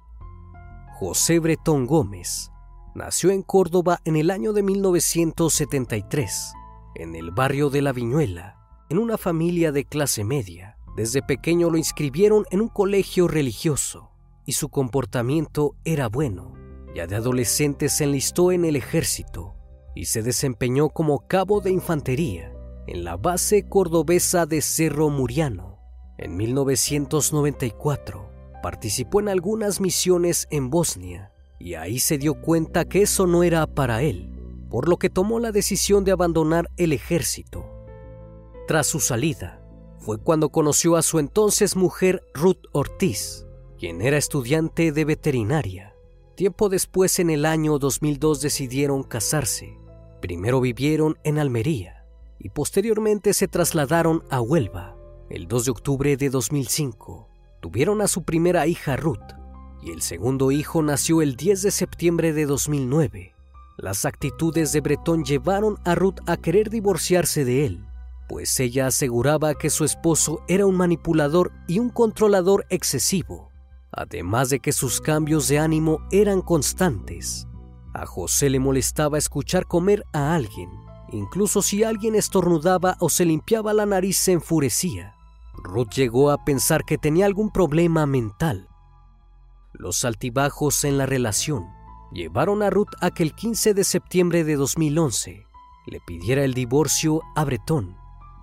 José 0.99 1.39
Bretón 1.39 1.87
Gómez 1.87 2.51
nació 2.97 3.31
en 3.31 3.43
Córdoba 3.43 4.01
en 4.05 4.17
el 4.17 4.31
año 4.31 4.53
de 4.53 4.65
1973, 4.65 6.53
en 6.97 7.15
el 7.15 7.31
barrio 7.31 7.71
de 7.71 7.81
La 7.81 7.93
Viñuela, 7.93 8.59
en 8.89 8.99
una 8.99 9.17
familia 9.17 9.71
de 9.71 9.85
clase 9.85 10.25
media. 10.25 10.77
Desde 10.97 11.23
pequeño 11.23 11.71
lo 11.71 11.79
inscribieron 11.79 12.45
en 12.51 12.61
un 12.61 12.69
colegio 12.69 13.29
religioso 13.29 14.11
y 14.45 14.53
su 14.53 14.69
comportamiento 14.69 15.77
era 15.85 16.09
bueno. 16.09 16.55
Ya 16.93 17.07
de 17.07 17.15
adolescente 17.15 17.89
se 17.89 18.03
enlistó 18.03 18.51
en 18.51 18.65
el 18.65 18.75
ejército 18.75 19.55
y 19.95 20.07
se 20.07 20.23
desempeñó 20.23 20.89
como 20.89 21.29
cabo 21.29 21.61
de 21.61 21.71
infantería 21.71 22.53
en 22.91 23.05
la 23.05 23.17
base 23.17 23.69
cordobesa 23.69 24.47
de 24.47 24.61
Cerro 24.61 25.11
Muriano. 25.11 25.79
En 26.19 26.37
1994 26.37 28.29
participó 28.65 29.21
en 29.21 29.29
algunas 29.29 29.81
misiones 29.81 30.49
en 30.51 30.71
Bosnia 30.71 31.33
y 31.61 31.75
ahí 31.75 32.01
se 32.01 32.19
dio 32.19 32.41
cuenta 32.41 32.85
que 32.87 33.03
eso 33.03 33.29
no 33.29 33.45
era 33.45 33.65
para 33.69 34.03
él, 34.03 34.29
por 34.69 34.89
lo 34.89 34.97
que 34.97 35.09
tomó 35.09 35.39
la 35.39 35.53
decisión 35.53 36.05
de 36.05 36.11
abandonar 36.11 36.69
el 36.77 36.93
ejército. 36.93 37.65
Tras 38.67 38.89
su 38.89 38.99
salida, 38.99 39.63
fue 40.01 40.19
cuando 40.19 40.49
conoció 40.49 40.97
a 40.97 41.03
su 41.03 41.21
entonces 41.21 41.77
mujer 41.77 42.25
Ruth 42.35 42.67
Ortiz, 42.73 43.47
quien 43.79 44.03
era 44.03 44.17
estudiante 44.17 44.91
de 44.91 45.05
veterinaria. 45.05 45.95
Tiempo 46.35 46.69
después, 46.69 47.21
en 47.21 47.31
el 47.31 47.47
año 47.47 47.79
2002, 47.79 48.41
decidieron 48.41 49.05
casarse. 49.05 49.79
Primero 50.21 50.61
vivieron 50.61 51.19
en 51.23 51.39
Almería 51.39 52.00
y 52.41 52.49
posteriormente 52.49 53.33
se 53.35 53.47
trasladaron 53.47 54.25
a 54.31 54.41
Huelva. 54.41 54.97
El 55.29 55.47
2 55.47 55.67
de 55.67 55.71
octubre 55.71 56.17
de 56.17 56.29
2005 56.29 57.29
tuvieron 57.61 58.01
a 58.01 58.09
su 58.09 58.25
primera 58.25 58.67
hija 58.67 58.97
Ruth 58.97 59.37
y 59.81 59.93
el 59.93 60.03
segundo 60.03 60.51
hijo 60.51 60.83
nació 60.83 61.23
el 61.23 61.37
10 61.37 61.63
de 61.63 61.71
septiembre 61.71 62.33
de 62.33 62.47
2009. 62.47 63.35
Las 63.79 64.05
actitudes 64.05 64.73
de 64.73 64.81
Bretón 64.81 65.25
llevaron 65.25 65.79
a 65.85 65.95
Ruth 65.95 66.19
a 66.27 66.37
querer 66.37 66.69
divorciarse 66.69 67.45
de 67.45 67.67
él 67.67 67.87
pues 68.31 68.61
ella 68.61 68.87
aseguraba 68.87 69.57
que 69.57 69.71
su 69.71 69.85
esposo 69.85 70.45
era 70.47 70.65
un 70.65 70.77
manipulador 70.77 71.51
y 71.67 71.81
un 71.81 71.91
controlador 71.91 72.65
excesivo, 72.71 73.51
además 73.91 74.51
de 74.51 74.61
que 74.61 74.71
sus 74.71 75.01
cambios 75.01 75.49
de 75.49 75.59
ánimo 75.59 75.99
eran 76.13 76.41
constantes. 76.41 77.49
A 77.93 78.07
José 78.07 78.49
le 78.49 78.61
molestaba 78.61 79.19
escuchar 79.19 79.67
comer 79.67 80.05
a 80.13 80.37
alguien, 80.37 80.71
incluso 81.13 81.63
si 81.63 81.85
alguien 81.85 82.15
estornudaba 82.15 82.97
o 83.01 83.09
se 83.09 83.25
limpiaba 83.25 83.73
la 83.73 83.87
nariz 83.87 84.17
se 84.17 84.33
enfurecía. 84.33 85.15
Ruth 85.55 85.91
llegó 85.95 86.31
a 86.31 86.45
pensar 86.45 86.85
que 86.85 86.99
tenía 86.99 87.27
algún 87.27 87.51
problema 87.51 88.07
mental. 88.07 88.69
Los 89.73 90.05
altibajos 90.05 90.85
en 90.85 90.99
la 90.99 91.07
relación 91.07 91.67
llevaron 92.13 92.63
a 92.63 92.71
Ruth 92.71 92.95
a 93.01 93.11
que 93.11 93.23
el 93.23 93.35
15 93.35 93.75
de 93.75 93.85
septiembre 93.85 94.45
de 94.45 94.57
2011 94.57 95.47
le 95.87 96.01
pidiera 96.07 96.45
el 96.45 96.55
divorcio 96.55 97.23
a 97.37 97.45
Bretón 97.45 98.01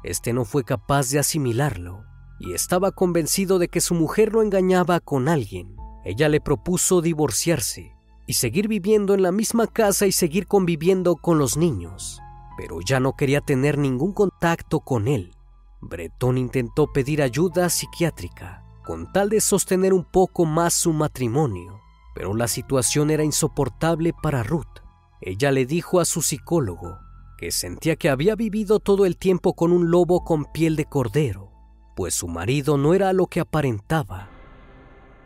este 0.08 0.32
no 0.32 0.46
fue 0.46 0.64
capaz 0.64 1.10
de 1.10 1.20
asimilarlo 1.20 2.06
y 2.40 2.54
estaba 2.54 2.92
convencido 2.92 3.60
de 3.60 3.68
que 3.68 3.82
su 3.82 3.94
mujer 3.94 4.32
lo 4.32 4.42
engañaba 4.42 5.02
con 5.02 5.28
alguien. 5.28 5.76
Ella 6.06 6.30
le 6.30 6.40
propuso 6.40 7.02
divorciarse 7.02 7.94
y 8.26 8.34
seguir 8.34 8.70
viviendo 8.70 9.14
en 9.14 9.22
la 9.22 9.34
misma 9.34 9.68
casa 9.68 10.06
y 10.06 10.14
seguir 10.14 10.48
conviviendo 10.48 11.18
con 11.18 11.40
los 11.40 11.58
niños, 11.58 12.22
pero 12.58 12.82
ya 12.82 13.00
no 13.00 13.16
quería 13.16 13.40
tener 13.40 13.78
ningún 13.78 14.12
contacto 14.12 14.80
con 14.80 15.08
él. 15.08 15.32
Bretón 15.80 16.40
intentó 16.40 16.92
pedir 16.92 17.22
ayuda 17.22 17.70
psiquiátrica 17.70 18.64
con 18.84 19.12
tal 19.14 19.30
de 19.30 19.42
sostener 19.42 19.94
un 19.94 20.04
poco 20.04 20.46
más 20.46 20.74
su 20.74 20.92
matrimonio, 20.92 21.80
pero 22.16 22.34
la 22.34 22.48
situación 22.48 23.12
era 23.12 23.24
insoportable 23.24 24.12
para 24.24 24.44
Ruth. 24.44 24.82
Ella 25.22 25.52
le 25.52 25.66
dijo 25.66 26.00
a 26.00 26.06
su 26.06 26.22
psicólogo 26.22 26.98
que 27.38 27.52
sentía 27.52 27.96
que 27.96 28.10
había 28.10 28.36
vivido 28.36 28.80
todo 28.80 29.06
el 29.06 29.18
tiempo 29.18 29.54
con 29.54 29.72
un 29.72 29.92
lobo 29.92 30.24
con 30.24 30.46
piel 30.46 30.76
de 30.76 30.86
cordero, 30.86 31.52
pues 31.96 32.16
su 32.16 32.28
marido 32.28 32.78
no 32.78 32.96
era 32.96 33.14
lo 33.14 33.28
que 33.28 33.40
aparentaba. 33.40 34.30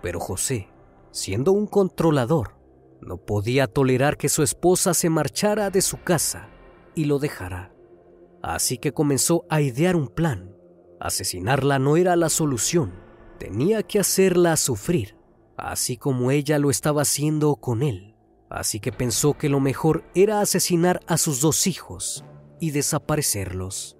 Pero 0.02 0.20
José, 0.20 0.67
siendo 1.12 1.54
un 1.54 1.67
controlador, 1.67 2.58
no 3.00 3.17
podía 3.17 3.67
tolerar 3.67 4.17
que 4.17 4.28
su 4.28 4.44
esposa 4.44 4.94
se 4.94 5.10
marchara 5.10 5.70
de 5.70 5.82
su 5.82 6.02
casa 6.02 6.51
y 6.95 7.06
lo 7.06 7.19
dejara. 7.19 7.73
Así 8.41 8.77
que 8.77 8.93
comenzó 8.93 9.45
a 9.49 9.62
idear 9.62 9.95
un 9.95 10.08
plan. 10.08 10.56
Asesinarla 10.99 11.80
no 11.80 11.97
era 11.97 12.15
la 12.15 12.30
solución, 12.30 12.93
tenía 13.39 13.84
que 13.84 13.99
hacerla 13.99 14.56
sufrir, 14.58 15.15
así 15.58 15.97
como 15.97 16.32
ella 16.32 16.60
lo 16.60 16.69
estaba 16.69 17.01
haciendo 17.01 17.56
con 17.56 17.82
él 17.82 18.12
así 18.51 18.82
que 18.82 18.91
pensó 18.91 19.34
que 19.34 19.47
lo 19.47 19.60
mejor 19.62 20.04
era 20.13 20.41
asesinar 20.41 20.99
a 21.08 21.17
sus 21.17 21.39
dos 21.39 21.67
hijos 21.67 22.25
y 22.60 22.71
desaparecerlos. 22.71 23.97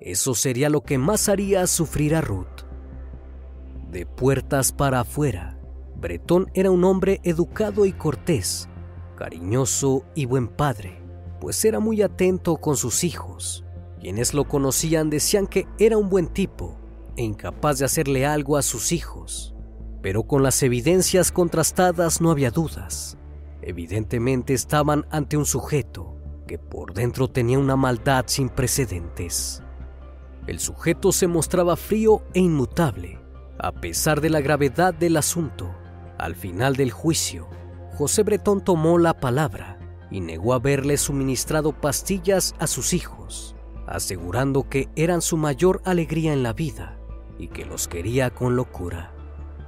Eso 0.00 0.34
sería 0.34 0.68
lo 0.68 0.82
que 0.82 0.98
más 0.98 1.28
haría 1.28 1.66
sufrir 1.68 2.16
a 2.16 2.20
Ruth. 2.20 2.66
De 3.90 4.04
puertas 4.04 4.72
para 4.72 5.00
afuera, 5.00 5.58
Bretón 5.94 6.50
era 6.52 6.70
un 6.70 6.84
hombre 6.84 7.20
educado 7.22 7.86
y 7.86 7.92
cortés, 7.92 8.68
cariñoso 9.16 10.04
y 10.16 10.26
buen 10.26 10.48
padre, 10.48 11.00
pues 11.46 11.64
era 11.64 11.78
muy 11.78 12.02
atento 12.02 12.56
con 12.56 12.76
sus 12.76 13.04
hijos. 13.04 13.64
Quienes 14.00 14.34
lo 14.34 14.48
conocían 14.48 15.10
decían 15.10 15.46
que 15.46 15.68
era 15.78 15.96
un 15.96 16.10
buen 16.10 16.26
tipo 16.26 16.76
e 17.16 17.22
incapaz 17.22 17.78
de 17.78 17.84
hacerle 17.84 18.26
algo 18.26 18.56
a 18.56 18.62
sus 18.62 18.90
hijos. 18.90 19.54
Pero 20.02 20.24
con 20.24 20.42
las 20.42 20.60
evidencias 20.64 21.30
contrastadas 21.30 22.20
no 22.20 22.32
había 22.32 22.50
dudas. 22.50 23.16
Evidentemente 23.62 24.54
estaban 24.54 25.06
ante 25.12 25.36
un 25.36 25.46
sujeto 25.46 26.16
que 26.48 26.58
por 26.58 26.94
dentro 26.94 27.28
tenía 27.28 27.60
una 27.60 27.76
maldad 27.76 28.24
sin 28.26 28.48
precedentes. 28.48 29.62
El 30.48 30.58
sujeto 30.58 31.12
se 31.12 31.28
mostraba 31.28 31.76
frío 31.76 32.24
e 32.34 32.40
inmutable, 32.40 33.20
a 33.60 33.70
pesar 33.70 34.20
de 34.20 34.30
la 34.30 34.40
gravedad 34.40 34.92
del 34.92 35.16
asunto. 35.16 35.72
Al 36.18 36.34
final 36.34 36.74
del 36.74 36.90
juicio, 36.90 37.46
José 37.96 38.24
Bretón 38.24 38.64
tomó 38.64 38.98
la 38.98 39.14
palabra 39.14 39.75
y 40.10 40.20
negó 40.20 40.54
haberle 40.54 40.96
suministrado 40.96 41.72
pastillas 41.72 42.54
a 42.58 42.66
sus 42.66 42.92
hijos, 42.92 43.56
asegurando 43.86 44.68
que 44.68 44.88
eran 44.96 45.22
su 45.22 45.36
mayor 45.36 45.80
alegría 45.84 46.32
en 46.32 46.42
la 46.42 46.52
vida 46.52 46.98
y 47.38 47.48
que 47.48 47.64
los 47.64 47.88
quería 47.88 48.30
con 48.30 48.56
locura. 48.56 49.12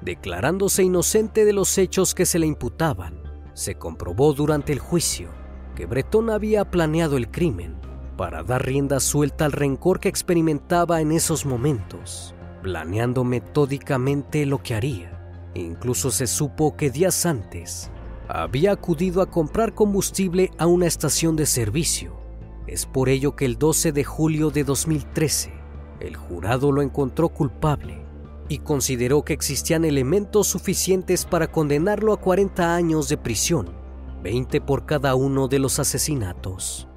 Declarándose 0.01 0.85
inocente 0.85 1.45
de 1.45 1.53
los 1.53 1.77
hechos 1.77 2.15
que 2.15 2.25
se 2.25 2.39
le 2.39 2.47
imputaban, 2.47 3.21
se 3.53 3.75
comprobó 3.75 4.33
durante 4.33 4.73
el 4.73 4.79
juicio 4.79 5.31
que 5.75 5.87
Bretón 5.87 6.31
había 6.31 6.71
planeado 6.71 7.17
el 7.17 7.31
crimen 7.31 7.77
para 8.17 8.43
dar 8.43 8.65
rienda 8.65 9.01
suelta 9.01 9.45
al 9.45 9.53
rencor 9.53 10.01
que 10.01 10.09
experimentaba 10.09 11.01
en 11.01 11.13
esos 11.13 11.47
momentos, 11.47 12.35
planeando 12.63 13.25
metódicamente 13.25 14.47
lo 14.47 14.63
que 14.63 14.75
haría. 14.75 15.51
Incluso 15.55 16.11
se 16.11 16.27
supo 16.27 16.77
que 16.77 16.91
días 16.91 17.27
antes 17.27 17.91
había 18.29 18.73
acudido 18.73 19.23
a 19.23 19.31
comprar 19.31 19.75
combustible 19.75 20.51
a 20.59 20.67
una 20.67 20.87
estación 20.87 21.35
de 21.35 21.47
servicio. 21.47 22.17
Es 22.67 22.85
por 22.85 23.09
ello 23.09 23.35
que 23.35 23.47
el 23.47 23.59
12 23.59 23.93
de 23.93 24.05
julio 24.05 24.51
de 24.51 24.65
2013 24.65 25.53
el 26.01 26.17
jurado 26.17 26.71
lo 26.71 26.83
encontró 26.83 27.29
culpable 27.31 28.05
y 28.49 28.59
consideró 28.59 29.25
que 29.25 29.33
existían 29.33 29.85
elementos 29.85 30.47
suficientes 30.47 31.25
para 31.25 31.51
condenarlo 31.51 32.13
a 32.13 32.21
40 32.21 32.75
años 32.75 33.09
de 33.09 33.17
prisión, 33.17 33.71
20 34.23 34.61
por 34.61 34.87
cada 34.87 35.15
uno 35.15 35.49
de 35.49 35.59
los 35.59 35.79
asesinatos. 35.79 36.89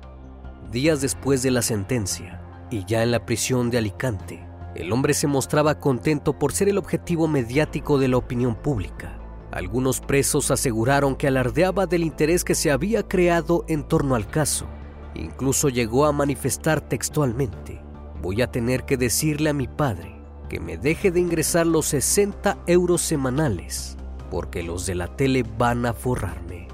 Días 0.71 1.01
después 1.01 1.41
de 1.41 1.51
la 1.51 1.61
sentencia, 1.61 2.41
y 2.69 2.85
ya 2.85 3.03
en 3.03 3.11
la 3.11 3.25
prisión 3.25 3.69
de 3.69 3.77
Alicante, 3.79 4.47
El 4.73 4.93
hombre 4.93 5.13
se 5.13 5.27
mostraba 5.27 5.81
contento 5.81 6.39
por 6.39 6.53
ser 6.53 6.69
el 6.69 6.77
objetivo 6.77 7.27
mediático 7.27 7.99
de 7.99 8.07
la 8.07 8.15
opinión 8.15 8.55
pública. 8.55 9.20
Algunos 9.51 9.99
presos 9.99 10.49
aseguraron 10.49 11.15
que 11.15 11.27
alardeaba 11.27 11.85
del 11.85 12.03
interés 12.03 12.43
que 12.43 12.55
se 12.55 12.71
había 12.71 13.07
creado 13.07 13.65
en 13.67 13.83
torno 13.83 14.15
al 14.15 14.27
caso. 14.27 14.65
Incluso 15.13 15.67
llegó 15.67 16.05
a 16.05 16.13
manifestar 16.13 16.79
textualmente, 16.79 17.81
voy 18.21 18.41
a 18.41 18.51
tener 18.51 18.85
que 18.85 18.95
decirle 18.95 19.49
a 19.49 19.53
mi 19.53 19.67
padre 19.67 20.15
que 20.47 20.59
me 20.59 20.77
deje 20.77 21.11
de 21.11 21.19
ingresar 21.19 21.67
los 21.67 21.87
60 21.87 22.59
euros 22.67 23.01
semanales, 23.01 23.97
porque 24.29 24.63
los 24.63 24.85
de 24.85 24.95
la 24.95 25.15
tele 25.15 25.43
van 25.57 25.85
a 25.85 25.93
forrarme. 25.93 26.67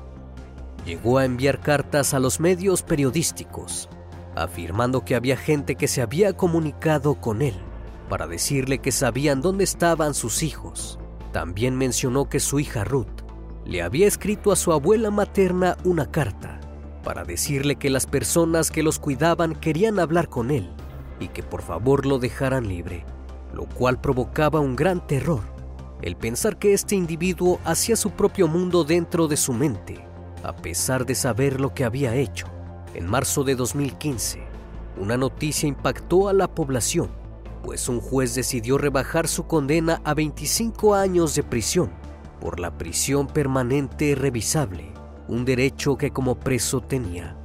Llegó 0.85 1.17
a 1.17 1.25
enviar 1.25 1.59
cartas 1.59 2.13
a 2.13 2.19
los 2.19 2.39
medios 2.39 2.83
periodísticos, 2.83 3.89
afirmando 4.35 5.03
que 5.03 5.15
había 5.15 5.35
gente 5.35 5.75
que 5.75 5.87
se 5.87 6.01
había 6.01 6.33
comunicado 6.33 7.15
con 7.15 7.41
él 7.41 7.55
para 8.09 8.27
decirle 8.27 8.79
que 8.79 8.91
sabían 8.91 9.41
dónde 9.41 9.63
estaban 9.63 10.13
sus 10.13 10.43
hijos. 10.43 10.99
También 11.31 11.77
mencionó 11.77 12.29
que 12.29 12.39
su 12.39 12.59
hija 12.59 12.83
Ruth 12.83 13.21
le 13.65 13.81
había 13.81 14.07
escrito 14.07 14.51
a 14.51 14.55
su 14.55 14.71
abuela 14.71 15.11
materna 15.11 15.77
una 15.83 16.09
carta 16.09 16.59
para 17.03 17.23
decirle 17.23 17.75
que 17.75 17.89
las 17.89 18.05
personas 18.05 18.71
que 18.71 18.83
los 18.83 18.99
cuidaban 18.99 19.55
querían 19.55 19.99
hablar 19.99 20.29
con 20.29 20.51
él 20.51 20.69
y 21.19 21.29
que 21.29 21.43
por 21.43 21.61
favor 21.61 22.05
lo 22.05 22.19
dejaran 22.19 22.67
libre, 22.67 23.05
lo 23.53 23.65
cual 23.65 23.99
provocaba 23.99 24.59
un 24.59 24.75
gran 24.75 25.05
terror, 25.05 25.41
el 26.01 26.15
pensar 26.15 26.57
que 26.57 26.73
este 26.73 26.95
individuo 26.95 27.59
hacía 27.65 27.95
su 27.95 28.11
propio 28.11 28.47
mundo 28.47 28.83
dentro 28.83 29.27
de 29.27 29.37
su 29.37 29.53
mente, 29.53 30.05
a 30.43 30.55
pesar 30.55 31.05
de 31.05 31.15
saber 31.15 31.59
lo 31.59 31.73
que 31.73 31.85
había 31.85 32.15
hecho. 32.15 32.47
En 32.93 33.05
marzo 33.07 33.43
de 33.43 33.55
2015, 33.55 34.43
una 34.99 35.17
noticia 35.17 35.67
impactó 35.67 36.29
a 36.29 36.33
la 36.33 36.47
población 36.47 37.09
pues 37.63 37.89
un 37.89 37.99
juez 37.99 38.35
decidió 38.35 38.77
rebajar 38.77 39.27
su 39.27 39.47
condena 39.47 40.01
a 40.03 40.13
25 40.13 40.95
años 40.95 41.35
de 41.35 41.43
prisión 41.43 41.91
por 42.39 42.59
la 42.59 42.77
prisión 42.77 43.27
permanente 43.27 44.15
revisable, 44.15 44.91
un 45.27 45.45
derecho 45.45 45.97
que 45.97 46.11
como 46.11 46.35
preso 46.35 46.81
tenía. 46.81 47.35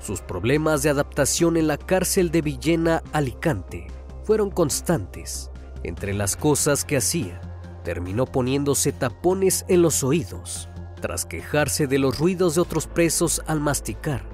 Sus 0.00 0.20
problemas 0.20 0.82
de 0.82 0.90
adaptación 0.90 1.56
en 1.56 1.66
la 1.66 1.76
cárcel 1.76 2.30
de 2.30 2.42
Villena, 2.42 3.02
Alicante, 3.12 3.86
fueron 4.24 4.50
constantes. 4.50 5.50
Entre 5.84 6.14
las 6.14 6.36
cosas 6.36 6.84
que 6.84 6.96
hacía, 6.96 7.40
terminó 7.84 8.26
poniéndose 8.26 8.92
tapones 8.92 9.64
en 9.68 9.82
los 9.82 10.04
oídos, 10.04 10.68
tras 11.00 11.24
quejarse 11.24 11.88
de 11.88 11.98
los 11.98 12.18
ruidos 12.18 12.54
de 12.54 12.60
otros 12.60 12.86
presos 12.86 13.42
al 13.46 13.60
masticar, 13.60 14.24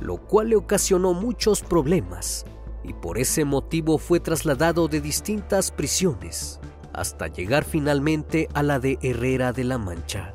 lo 0.00 0.16
cual 0.16 0.50
le 0.50 0.56
ocasionó 0.56 1.14
muchos 1.14 1.62
problemas 1.62 2.44
y 2.86 2.92
por 2.92 3.18
ese 3.18 3.44
motivo 3.44 3.98
fue 3.98 4.20
trasladado 4.20 4.86
de 4.88 5.00
distintas 5.00 5.70
prisiones 5.70 6.60
hasta 6.92 7.26
llegar 7.26 7.64
finalmente 7.64 8.48
a 8.54 8.62
la 8.62 8.78
de 8.78 8.98
Herrera 9.02 9.52
de 9.52 9.64
la 9.64 9.76
Mancha, 9.76 10.34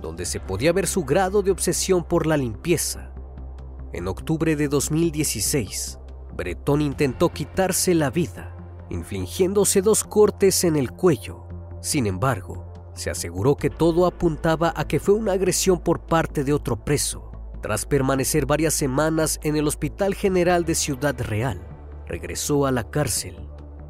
donde 0.00 0.24
se 0.24 0.40
podía 0.40 0.72
ver 0.72 0.86
su 0.86 1.04
grado 1.04 1.42
de 1.42 1.50
obsesión 1.50 2.04
por 2.04 2.26
la 2.26 2.38
limpieza. 2.38 3.12
En 3.92 4.08
octubre 4.08 4.56
de 4.56 4.68
2016, 4.68 5.98
Bretón 6.34 6.80
intentó 6.80 7.28
quitarse 7.28 7.92
la 7.94 8.08
vida, 8.08 8.56
infligiéndose 8.88 9.82
dos 9.82 10.04
cortes 10.04 10.64
en 10.64 10.76
el 10.76 10.90
cuello. 10.90 11.46
Sin 11.82 12.06
embargo, 12.06 12.72
se 12.94 13.10
aseguró 13.10 13.56
que 13.56 13.68
todo 13.68 14.06
apuntaba 14.06 14.72
a 14.74 14.86
que 14.86 15.00
fue 15.00 15.14
una 15.14 15.32
agresión 15.32 15.80
por 15.80 16.06
parte 16.06 16.44
de 16.44 16.54
otro 16.54 16.82
preso, 16.82 17.30
tras 17.60 17.84
permanecer 17.84 18.46
varias 18.46 18.72
semanas 18.72 19.38
en 19.42 19.56
el 19.56 19.66
Hospital 19.66 20.14
General 20.14 20.64
de 20.64 20.74
Ciudad 20.74 21.14
Real 21.20 21.69
regresó 22.10 22.66
a 22.66 22.72
la 22.72 22.90
cárcel, 22.90 23.36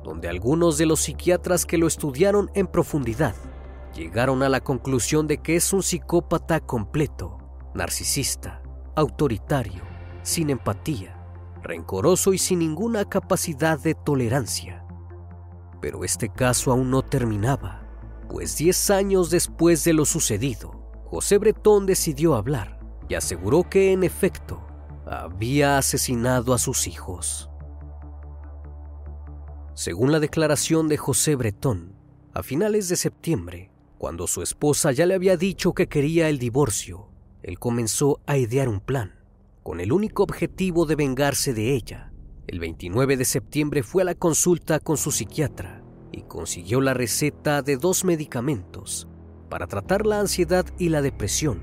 donde 0.04 0.28
algunos 0.28 0.76
de 0.76 0.84
los 0.84 1.00
psiquiatras 1.00 1.64
que 1.64 1.78
lo 1.78 1.86
estudiaron 1.86 2.50
en 2.54 2.66
profundidad 2.66 3.34
llegaron 3.94 4.42
a 4.42 4.50
la 4.50 4.60
conclusión 4.60 5.26
de 5.26 5.38
que 5.38 5.56
es 5.56 5.72
un 5.72 5.82
psicópata 5.82 6.60
completo, 6.60 7.38
narcisista, 7.74 8.62
autoritario, 8.94 9.82
sin 10.22 10.50
empatía, 10.50 11.16
rencoroso 11.62 12.34
y 12.34 12.38
sin 12.38 12.58
ninguna 12.58 13.06
capacidad 13.06 13.80
de 13.80 13.94
tolerancia. 13.94 14.84
Pero 15.80 16.04
este 16.04 16.28
caso 16.28 16.72
aún 16.72 16.90
no 16.90 17.00
terminaba, 17.00 17.88
pues 18.28 18.58
10 18.58 18.90
años 18.90 19.30
después 19.30 19.82
de 19.84 19.94
lo 19.94 20.04
sucedido, 20.04 20.92
José 21.06 21.38
Bretón 21.38 21.86
decidió 21.86 22.34
hablar 22.34 22.80
y 23.08 23.14
aseguró 23.14 23.62
que 23.68 23.92
en 23.92 24.04
efecto 24.04 24.60
había 25.06 25.78
asesinado 25.78 26.52
a 26.52 26.58
sus 26.58 26.86
hijos. 26.86 27.49
Según 29.80 30.12
la 30.12 30.20
declaración 30.20 30.88
de 30.88 30.98
José 30.98 31.36
Bretón, 31.36 31.94
a 32.34 32.42
finales 32.42 32.90
de 32.90 32.96
septiembre, 32.96 33.70
cuando 33.96 34.26
su 34.26 34.42
esposa 34.42 34.92
ya 34.92 35.06
le 35.06 35.14
había 35.14 35.38
dicho 35.38 35.72
que 35.72 35.86
quería 35.86 36.28
el 36.28 36.38
divorcio, 36.38 37.08
él 37.42 37.58
comenzó 37.58 38.20
a 38.26 38.36
idear 38.36 38.68
un 38.68 38.80
plan, 38.80 39.14
con 39.62 39.80
el 39.80 39.90
único 39.92 40.22
objetivo 40.22 40.84
de 40.84 40.96
vengarse 40.96 41.54
de 41.54 41.74
ella. 41.74 42.12
El 42.46 42.60
29 42.60 43.16
de 43.16 43.24
septiembre 43.24 43.82
fue 43.82 44.02
a 44.02 44.04
la 44.04 44.14
consulta 44.14 44.80
con 44.80 44.98
su 44.98 45.12
psiquiatra 45.12 45.82
y 46.12 46.24
consiguió 46.24 46.82
la 46.82 46.92
receta 46.92 47.62
de 47.62 47.78
dos 47.78 48.04
medicamentos 48.04 49.08
para 49.48 49.66
tratar 49.66 50.04
la 50.04 50.20
ansiedad 50.20 50.66
y 50.76 50.90
la 50.90 51.00
depresión, 51.00 51.62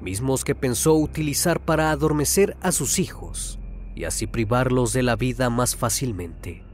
mismos 0.00 0.42
que 0.42 0.54
pensó 0.54 0.94
utilizar 0.94 1.62
para 1.62 1.90
adormecer 1.90 2.56
a 2.62 2.72
sus 2.72 2.98
hijos 2.98 3.58
y 3.94 4.04
así 4.04 4.26
privarlos 4.26 4.94
de 4.94 5.02
la 5.02 5.16
vida 5.16 5.50
más 5.50 5.76
fácilmente. 5.76 6.66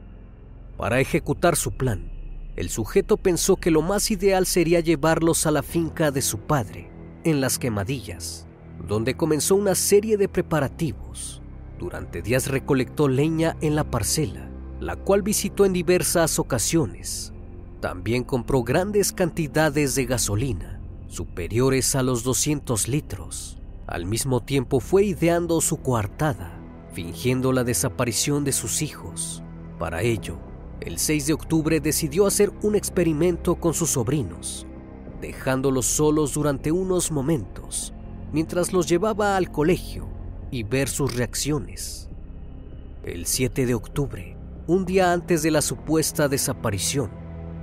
Para 0.77 1.01
ejecutar 1.01 1.55
su 1.55 1.73
plan, 1.73 2.11
el 2.57 2.69
sujeto 2.69 3.17
pensó 3.17 3.57
que 3.57 3.71
lo 3.71 3.81
más 3.83 4.11
ideal 4.11 4.45
sería 4.45 4.81
llevarlos 4.81 5.47
a 5.47 5.51
la 5.51 5.63
finca 5.63 6.11
de 6.11 6.21
su 6.21 6.39
padre, 6.41 6.91
en 7.25 7.41
las 7.41 7.59
quemadillas, 7.59 8.47
donde 8.87 9.17
comenzó 9.17 9.55
una 9.55 9.75
serie 9.75 10.17
de 10.17 10.29
preparativos. 10.29 11.43
Durante 11.79 12.23
días 12.23 12.49
recolectó 12.49 13.09
leña 13.09 13.57
en 13.61 13.77
la 13.77 13.85
parcela, 13.85 14.49
la 14.81 14.97
cual 14.97 15.23
visitó 15.23 15.65
en 15.65 15.73
diversas 15.73 16.39
ocasiones. 16.39 17.33
También 17.81 18.25
compró 18.25 18.63
grandes 18.63 19.13
cantidades 19.13 19.95
de 19.95 20.07
gasolina, 20.07 20.81
superiores 21.07 21.95
a 21.95 22.03
los 22.03 22.25
200 22.25 22.89
litros. 22.89 23.59
Al 23.87 24.07
mismo 24.07 24.43
tiempo 24.43 24.81
fue 24.81 25.05
ideando 25.05 25.61
su 25.61 25.77
coartada, 25.79 26.59
fingiendo 26.93 27.53
la 27.53 27.65
desaparición 27.65 28.45
de 28.45 28.53
sus 28.53 28.83
hijos. 28.83 29.43
Para 29.79 30.03
ello, 30.03 30.39
el 30.85 30.99
6 30.99 31.27
de 31.27 31.33
octubre 31.33 31.81
decidió 31.81 32.27
hacer 32.27 32.53
un 32.63 32.75
experimento 32.75 33.57
con 33.57 33.75
sus 33.75 33.91
sobrinos, 33.91 34.67
dejándolos 35.21 35.87
solos 35.87 36.35
durante 36.35 36.71
unos 36.73 37.11
momentos 37.11 37.95
mientras 38.35 38.73
los 38.73 38.89
llevaba 38.89 39.37
al 39.37 39.53
colegio 39.53 40.09
y 40.51 40.65
ver 40.65 40.89
sus 40.89 41.15
reacciones. 41.15 42.09
El 43.05 43.27
7 43.27 43.65
de 43.65 43.75
octubre, 43.75 44.37
un 44.67 44.85
día 44.85 45.13
antes 45.13 45.45
de 45.45 45.53
la 45.53 45.63
supuesta 45.63 46.27
desaparición, 46.27 47.11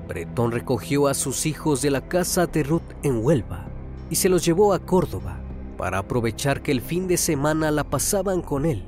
Bretón 0.07 0.53
recogió 0.53 1.09
a 1.09 1.13
sus 1.13 1.45
hijos 1.45 1.81
de 1.81 1.91
la 1.91 2.07
casa 2.07 2.47
de 2.47 2.63
Ruth 2.63 2.89
en 3.03 3.17
Huelva 3.17 3.67
y 4.09 4.15
se 4.15 4.29
los 4.29 4.45
llevó 4.45 4.73
a 4.73 4.79
Córdoba 4.79 5.41
para 5.77 5.97
aprovechar 5.97 6.61
que 6.63 6.71
el 6.71 6.79
fin 6.79 7.05
de 7.05 7.17
semana 7.17 7.69
la 7.69 7.83
pasaban 7.83 8.41
con 8.41 8.65
él. 8.65 8.85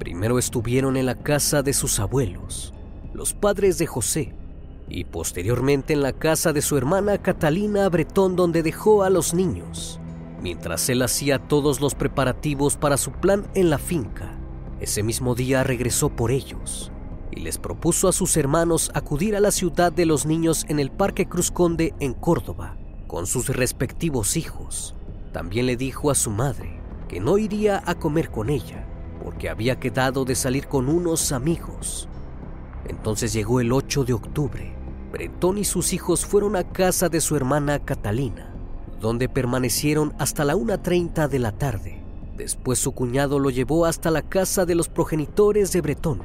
Primero 0.00 0.40
estuvieron 0.40 0.96
en 0.96 1.06
la 1.06 1.14
casa 1.14 1.62
de 1.62 1.72
sus 1.72 2.00
abuelos, 2.00 2.74
los 3.20 3.34
padres 3.34 3.76
de 3.76 3.86
José, 3.86 4.32
y 4.88 5.04
posteriormente 5.04 5.92
en 5.92 6.00
la 6.00 6.14
casa 6.14 6.54
de 6.54 6.62
su 6.62 6.78
hermana 6.78 7.18
Catalina 7.18 7.86
Bretón 7.90 8.34
donde 8.34 8.62
dejó 8.62 9.02
a 9.02 9.10
los 9.10 9.34
niños, 9.34 10.00
mientras 10.40 10.88
él 10.88 11.02
hacía 11.02 11.38
todos 11.38 11.82
los 11.82 11.94
preparativos 11.94 12.78
para 12.78 12.96
su 12.96 13.12
plan 13.12 13.46
en 13.52 13.68
la 13.68 13.76
finca. 13.76 14.38
Ese 14.80 15.02
mismo 15.02 15.34
día 15.34 15.62
regresó 15.64 16.08
por 16.08 16.30
ellos 16.30 16.92
y 17.30 17.40
les 17.40 17.58
propuso 17.58 18.08
a 18.08 18.12
sus 18.12 18.38
hermanos 18.38 18.90
acudir 18.94 19.36
a 19.36 19.40
la 19.40 19.50
ciudad 19.50 19.92
de 19.92 20.06
los 20.06 20.24
niños 20.24 20.64
en 20.70 20.80
el 20.80 20.90
Parque 20.90 21.28
Cruz 21.28 21.50
Conde 21.50 21.92
en 22.00 22.14
Córdoba 22.14 22.78
con 23.06 23.26
sus 23.26 23.50
respectivos 23.50 24.38
hijos. 24.38 24.94
También 25.34 25.66
le 25.66 25.76
dijo 25.76 26.10
a 26.10 26.14
su 26.14 26.30
madre 26.30 26.80
que 27.06 27.20
no 27.20 27.36
iría 27.36 27.82
a 27.84 27.96
comer 27.96 28.30
con 28.30 28.48
ella 28.48 28.86
porque 29.22 29.50
había 29.50 29.78
quedado 29.78 30.24
de 30.24 30.34
salir 30.34 30.68
con 30.68 30.88
unos 30.88 31.32
amigos 31.32 32.08
entonces 32.86 33.32
llegó 33.32 33.60
el 33.60 33.72
8 33.72 34.04
de 34.04 34.12
octubre. 34.12 34.74
Bretón 35.12 35.58
y 35.58 35.64
sus 35.64 35.92
hijos 35.92 36.24
fueron 36.24 36.56
a 36.56 36.64
casa 36.64 37.08
de 37.08 37.20
su 37.20 37.36
hermana 37.36 37.80
Catalina, 37.80 38.54
donde 39.00 39.28
permanecieron 39.28 40.14
hasta 40.18 40.44
la 40.44 40.54
1.30 40.54 41.28
de 41.28 41.38
la 41.38 41.52
tarde. 41.52 42.02
Después 42.36 42.78
su 42.78 42.92
cuñado 42.92 43.38
lo 43.38 43.50
llevó 43.50 43.86
hasta 43.86 44.10
la 44.10 44.22
casa 44.22 44.64
de 44.64 44.74
los 44.74 44.88
progenitores 44.88 45.72
de 45.72 45.80
Bretón, 45.80 46.22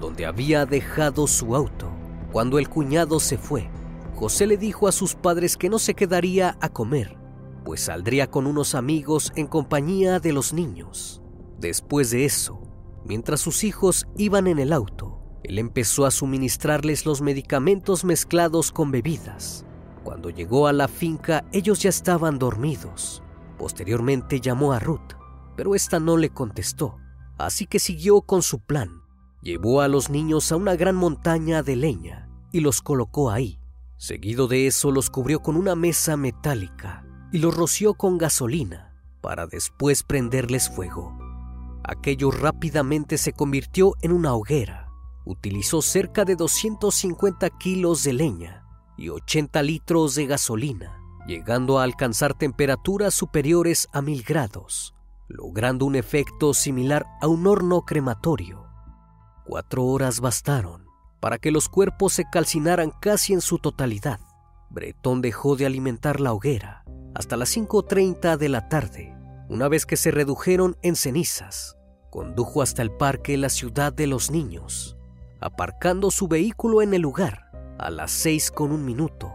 donde 0.00 0.26
había 0.26 0.66
dejado 0.66 1.26
su 1.26 1.56
auto. 1.56 1.88
Cuando 2.30 2.58
el 2.58 2.68
cuñado 2.68 3.18
se 3.20 3.38
fue, 3.38 3.70
José 4.14 4.46
le 4.46 4.56
dijo 4.56 4.88
a 4.88 4.92
sus 4.92 5.14
padres 5.14 5.56
que 5.56 5.68
no 5.68 5.78
se 5.78 5.94
quedaría 5.94 6.56
a 6.60 6.68
comer, 6.68 7.16
pues 7.64 7.80
saldría 7.82 8.30
con 8.30 8.46
unos 8.46 8.74
amigos 8.74 9.32
en 9.36 9.46
compañía 9.46 10.20
de 10.20 10.32
los 10.32 10.52
niños. 10.52 11.22
Después 11.58 12.10
de 12.10 12.24
eso, 12.24 12.60
mientras 13.04 13.40
sus 13.40 13.64
hijos 13.64 14.06
iban 14.16 14.46
en 14.46 14.58
el 14.58 14.72
auto, 14.72 15.20
Él 15.46 15.60
empezó 15.60 16.06
a 16.06 16.10
suministrarles 16.10 17.06
los 17.06 17.22
medicamentos 17.22 18.04
mezclados 18.04 18.72
con 18.72 18.90
bebidas. 18.90 19.64
Cuando 20.02 20.28
llegó 20.28 20.66
a 20.66 20.72
la 20.72 20.88
finca, 20.88 21.44
ellos 21.52 21.80
ya 21.80 21.88
estaban 21.88 22.40
dormidos. 22.40 23.22
Posteriormente 23.56 24.40
llamó 24.40 24.72
a 24.72 24.80
Ruth, 24.80 25.14
pero 25.56 25.76
esta 25.76 26.00
no 26.00 26.16
le 26.16 26.30
contestó, 26.30 26.98
así 27.38 27.66
que 27.66 27.78
siguió 27.78 28.22
con 28.22 28.42
su 28.42 28.58
plan. 28.58 29.02
Llevó 29.40 29.82
a 29.82 29.88
los 29.88 30.10
niños 30.10 30.50
a 30.50 30.56
una 30.56 30.74
gran 30.74 30.96
montaña 30.96 31.62
de 31.62 31.76
leña 31.76 32.28
y 32.50 32.58
los 32.58 32.82
colocó 32.82 33.30
ahí. 33.30 33.60
Seguido 33.98 34.48
de 34.48 34.66
eso 34.66 34.90
los 34.90 35.10
cubrió 35.10 35.42
con 35.42 35.56
una 35.56 35.76
mesa 35.76 36.16
metálica 36.16 37.06
y 37.30 37.38
los 37.38 37.56
roció 37.56 37.94
con 37.94 38.18
gasolina 38.18 38.96
para 39.20 39.46
después 39.46 40.02
prenderles 40.02 40.68
fuego. 40.68 41.16
Aquello 41.84 42.32
rápidamente 42.32 43.16
se 43.16 43.32
convirtió 43.32 43.94
en 44.02 44.10
una 44.10 44.34
hoguera. 44.34 44.85
Utilizó 45.26 45.82
cerca 45.82 46.24
de 46.24 46.36
250 46.36 47.50
kilos 47.58 48.04
de 48.04 48.12
leña 48.12 48.64
y 48.96 49.10
80 49.10 49.60
litros 49.62 50.14
de 50.14 50.26
gasolina, 50.26 50.98
llegando 51.26 51.78
a 51.78 51.82
alcanzar 51.82 52.32
temperaturas 52.32 53.12
superiores 53.12 53.88
a 53.92 54.00
mil 54.00 54.22
grados, 54.22 54.94
logrando 55.28 55.84
un 55.84 55.96
efecto 55.96 56.54
similar 56.54 57.04
a 57.20 57.26
un 57.26 57.46
horno 57.46 57.82
crematorio. 57.82 58.64
Cuatro 59.44 59.84
horas 59.84 60.20
bastaron 60.20 60.86
para 61.20 61.38
que 61.38 61.50
los 61.50 61.68
cuerpos 61.68 62.12
se 62.12 62.24
calcinaran 62.30 62.92
casi 63.00 63.32
en 63.32 63.40
su 63.40 63.58
totalidad. 63.58 64.20
Bretón 64.70 65.20
dejó 65.20 65.56
de 65.56 65.66
alimentar 65.66 66.20
la 66.20 66.32
hoguera 66.32 66.84
hasta 67.14 67.36
las 67.36 67.54
5.30 67.56 68.36
de 68.36 68.48
la 68.48 68.68
tarde 68.68 69.16
una 69.48 69.68
vez 69.68 69.86
que 69.86 69.96
se 69.96 70.10
redujeron 70.10 70.76
en 70.82 70.96
cenizas, 70.96 71.76
condujo 72.10 72.62
hasta 72.62 72.82
el 72.82 72.90
parque 72.90 73.36
la 73.36 73.48
ciudad 73.48 73.92
de 73.92 74.08
los 74.08 74.30
niños, 74.30 74.95
aparcando 75.40 76.10
su 76.10 76.28
vehículo 76.28 76.82
en 76.82 76.94
el 76.94 77.02
lugar 77.02 77.46
a 77.78 77.90
las 77.90 78.10
seis 78.10 78.50
con 78.50 78.72
un 78.72 78.84
minuto. 78.84 79.32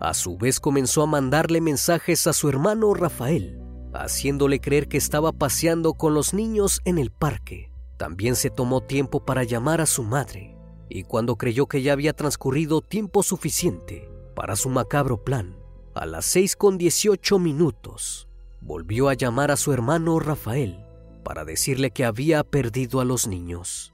A 0.00 0.14
su 0.14 0.36
vez 0.36 0.60
comenzó 0.60 1.02
a 1.02 1.06
mandarle 1.06 1.60
mensajes 1.60 2.26
a 2.26 2.32
su 2.32 2.48
hermano 2.48 2.94
Rafael, 2.94 3.60
haciéndole 3.92 4.60
creer 4.60 4.88
que 4.88 4.96
estaba 4.96 5.32
paseando 5.32 5.94
con 5.94 6.14
los 6.14 6.34
niños 6.34 6.80
en 6.84 6.98
el 6.98 7.10
parque. 7.10 7.70
También 7.98 8.34
se 8.34 8.50
tomó 8.50 8.80
tiempo 8.80 9.24
para 9.24 9.44
llamar 9.44 9.80
a 9.80 9.86
su 9.86 10.02
madre, 10.02 10.56
y 10.88 11.04
cuando 11.04 11.36
creyó 11.36 11.66
que 11.66 11.82
ya 11.82 11.92
había 11.92 12.12
transcurrido 12.12 12.80
tiempo 12.80 13.22
suficiente 13.22 14.08
para 14.34 14.56
su 14.56 14.68
macabro 14.68 15.22
plan, 15.22 15.56
a 15.94 16.06
las 16.06 16.24
seis 16.24 16.56
con 16.56 16.78
dieciocho 16.78 17.38
minutos, 17.38 18.28
volvió 18.60 19.08
a 19.08 19.14
llamar 19.14 19.50
a 19.50 19.56
su 19.56 19.72
hermano 19.72 20.18
Rafael 20.18 20.84
para 21.22 21.44
decirle 21.44 21.90
que 21.90 22.04
había 22.04 22.42
perdido 22.42 23.00
a 23.00 23.04
los 23.04 23.28
niños. 23.28 23.91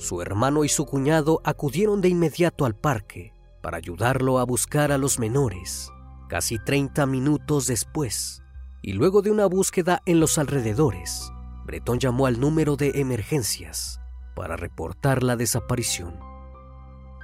Su 0.00 0.22
hermano 0.22 0.64
y 0.64 0.68
su 0.68 0.86
cuñado 0.86 1.40
acudieron 1.44 2.00
de 2.00 2.08
inmediato 2.08 2.64
al 2.64 2.74
parque 2.74 3.34
para 3.62 3.76
ayudarlo 3.76 4.38
a 4.38 4.44
buscar 4.44 4.92
a 4.92 4.98
los 4.98 5.18
menores, 5.18 5.90
casi 6.28 6.58
30 6.58 7.04
minutos 7.04 7.66
después, 7.66 8.42
y 8.82 8.94
luego 8.94 9.20
de 9.20 9.30
una 9.30 9.44
búsqueda 9.44 10.00
en 10.06 10.18
los 10.18 10.38
alrededores, 10.38 11.30
Bretón 11.66 11.98
llamó 11.98 12.24
al 12.24 12.40
número 12.40 12.76
de 12.76 13.00
emergencias 13.00 14.00
para 14.34 14.56
reportar 14.56 15.22
la 15.22 15.36
desaparición. 15.36 16.18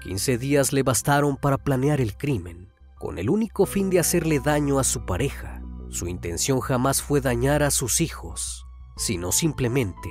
15 0.02 0.36
días 0.36 0.74
le 0.74 0.82
bastaron 0.82 1.38
para 1.38 1.56
planear 1.56 2.02
el 2.02 2.16
crimen, 2.16 2.68
con 2.98 3.18
el 3.18 3.30
único 3.30 3.64
fin 3.64 3.88
de 3.88 4.00
hacerle 4.00 4.38
daño 4.38 4.78
a 4.78 4.84
su 4.84 5.06
pareja 5.06 5.56
su 5.88 6.08
intención 6.08 6.60
jamás 6.60 7.00
fue 7.00 7.20
dañar 7.20 7.62
a 7.62 7.70
sus 7.70 8.00
hijos, 8.00 8.66
sino 8.96 9.32
simplemente 9.32 10.10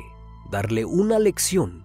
darle 0.49 0.86
una 0.86 1.19
lección 1.19 1.84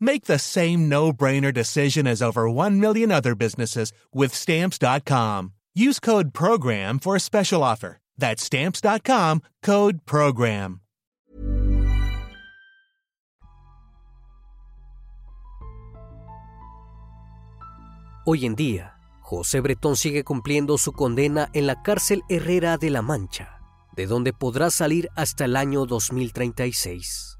Make 0.00 0.24
the 0.24 0.38
same 0.38 0.88
no 0.88 1.12
brainer 1.12 1.52
decision 1.52 2.06
as 2.06 2.22
over 2.22 2.48
1 2.48 2.80
million 2.80 3.12
other 3.12 3.34
businesses 3.34 3.92
with 4.14 4.34
Stamps.com. 4.34 5.52
Use 5.74 6.00
code 6.00 6.32
PROGRAM 6.32 6.98
for 6.98 7.14
a 7.14 7.20
special 7.20 7.62
offer. 7.62 7.98
That's 8.16 8.42
Stamps.com 8.42 9.42
code 9.62 10.00
PROGRAM. 10.06 10.80
Hoy 18.26 18.46
en 18.46 18.54
día, 18.54 18.96
José 19.22 19.60
Bretón 19.60 19.96
sigue 19.96 20.24
cumpliendo 20.24 20.78
su 20.78 20.92
condena 20.92 21.50
en 21.52 21.66
la 21.66 21.82
cárcel 21.82 22.22
Herrera 22.28 22.76
de 22.76 22.90
la 22.90 23.02
Mancha, 23.02 23.60
de 23.96 24.06
donde 24.06 24.32
podrá 24.32 24.70
salir 24.70 25.08
hasta 25.16 25.46
el 25.46 25.56
año 25.56 25.86
2036. 25.86 27.39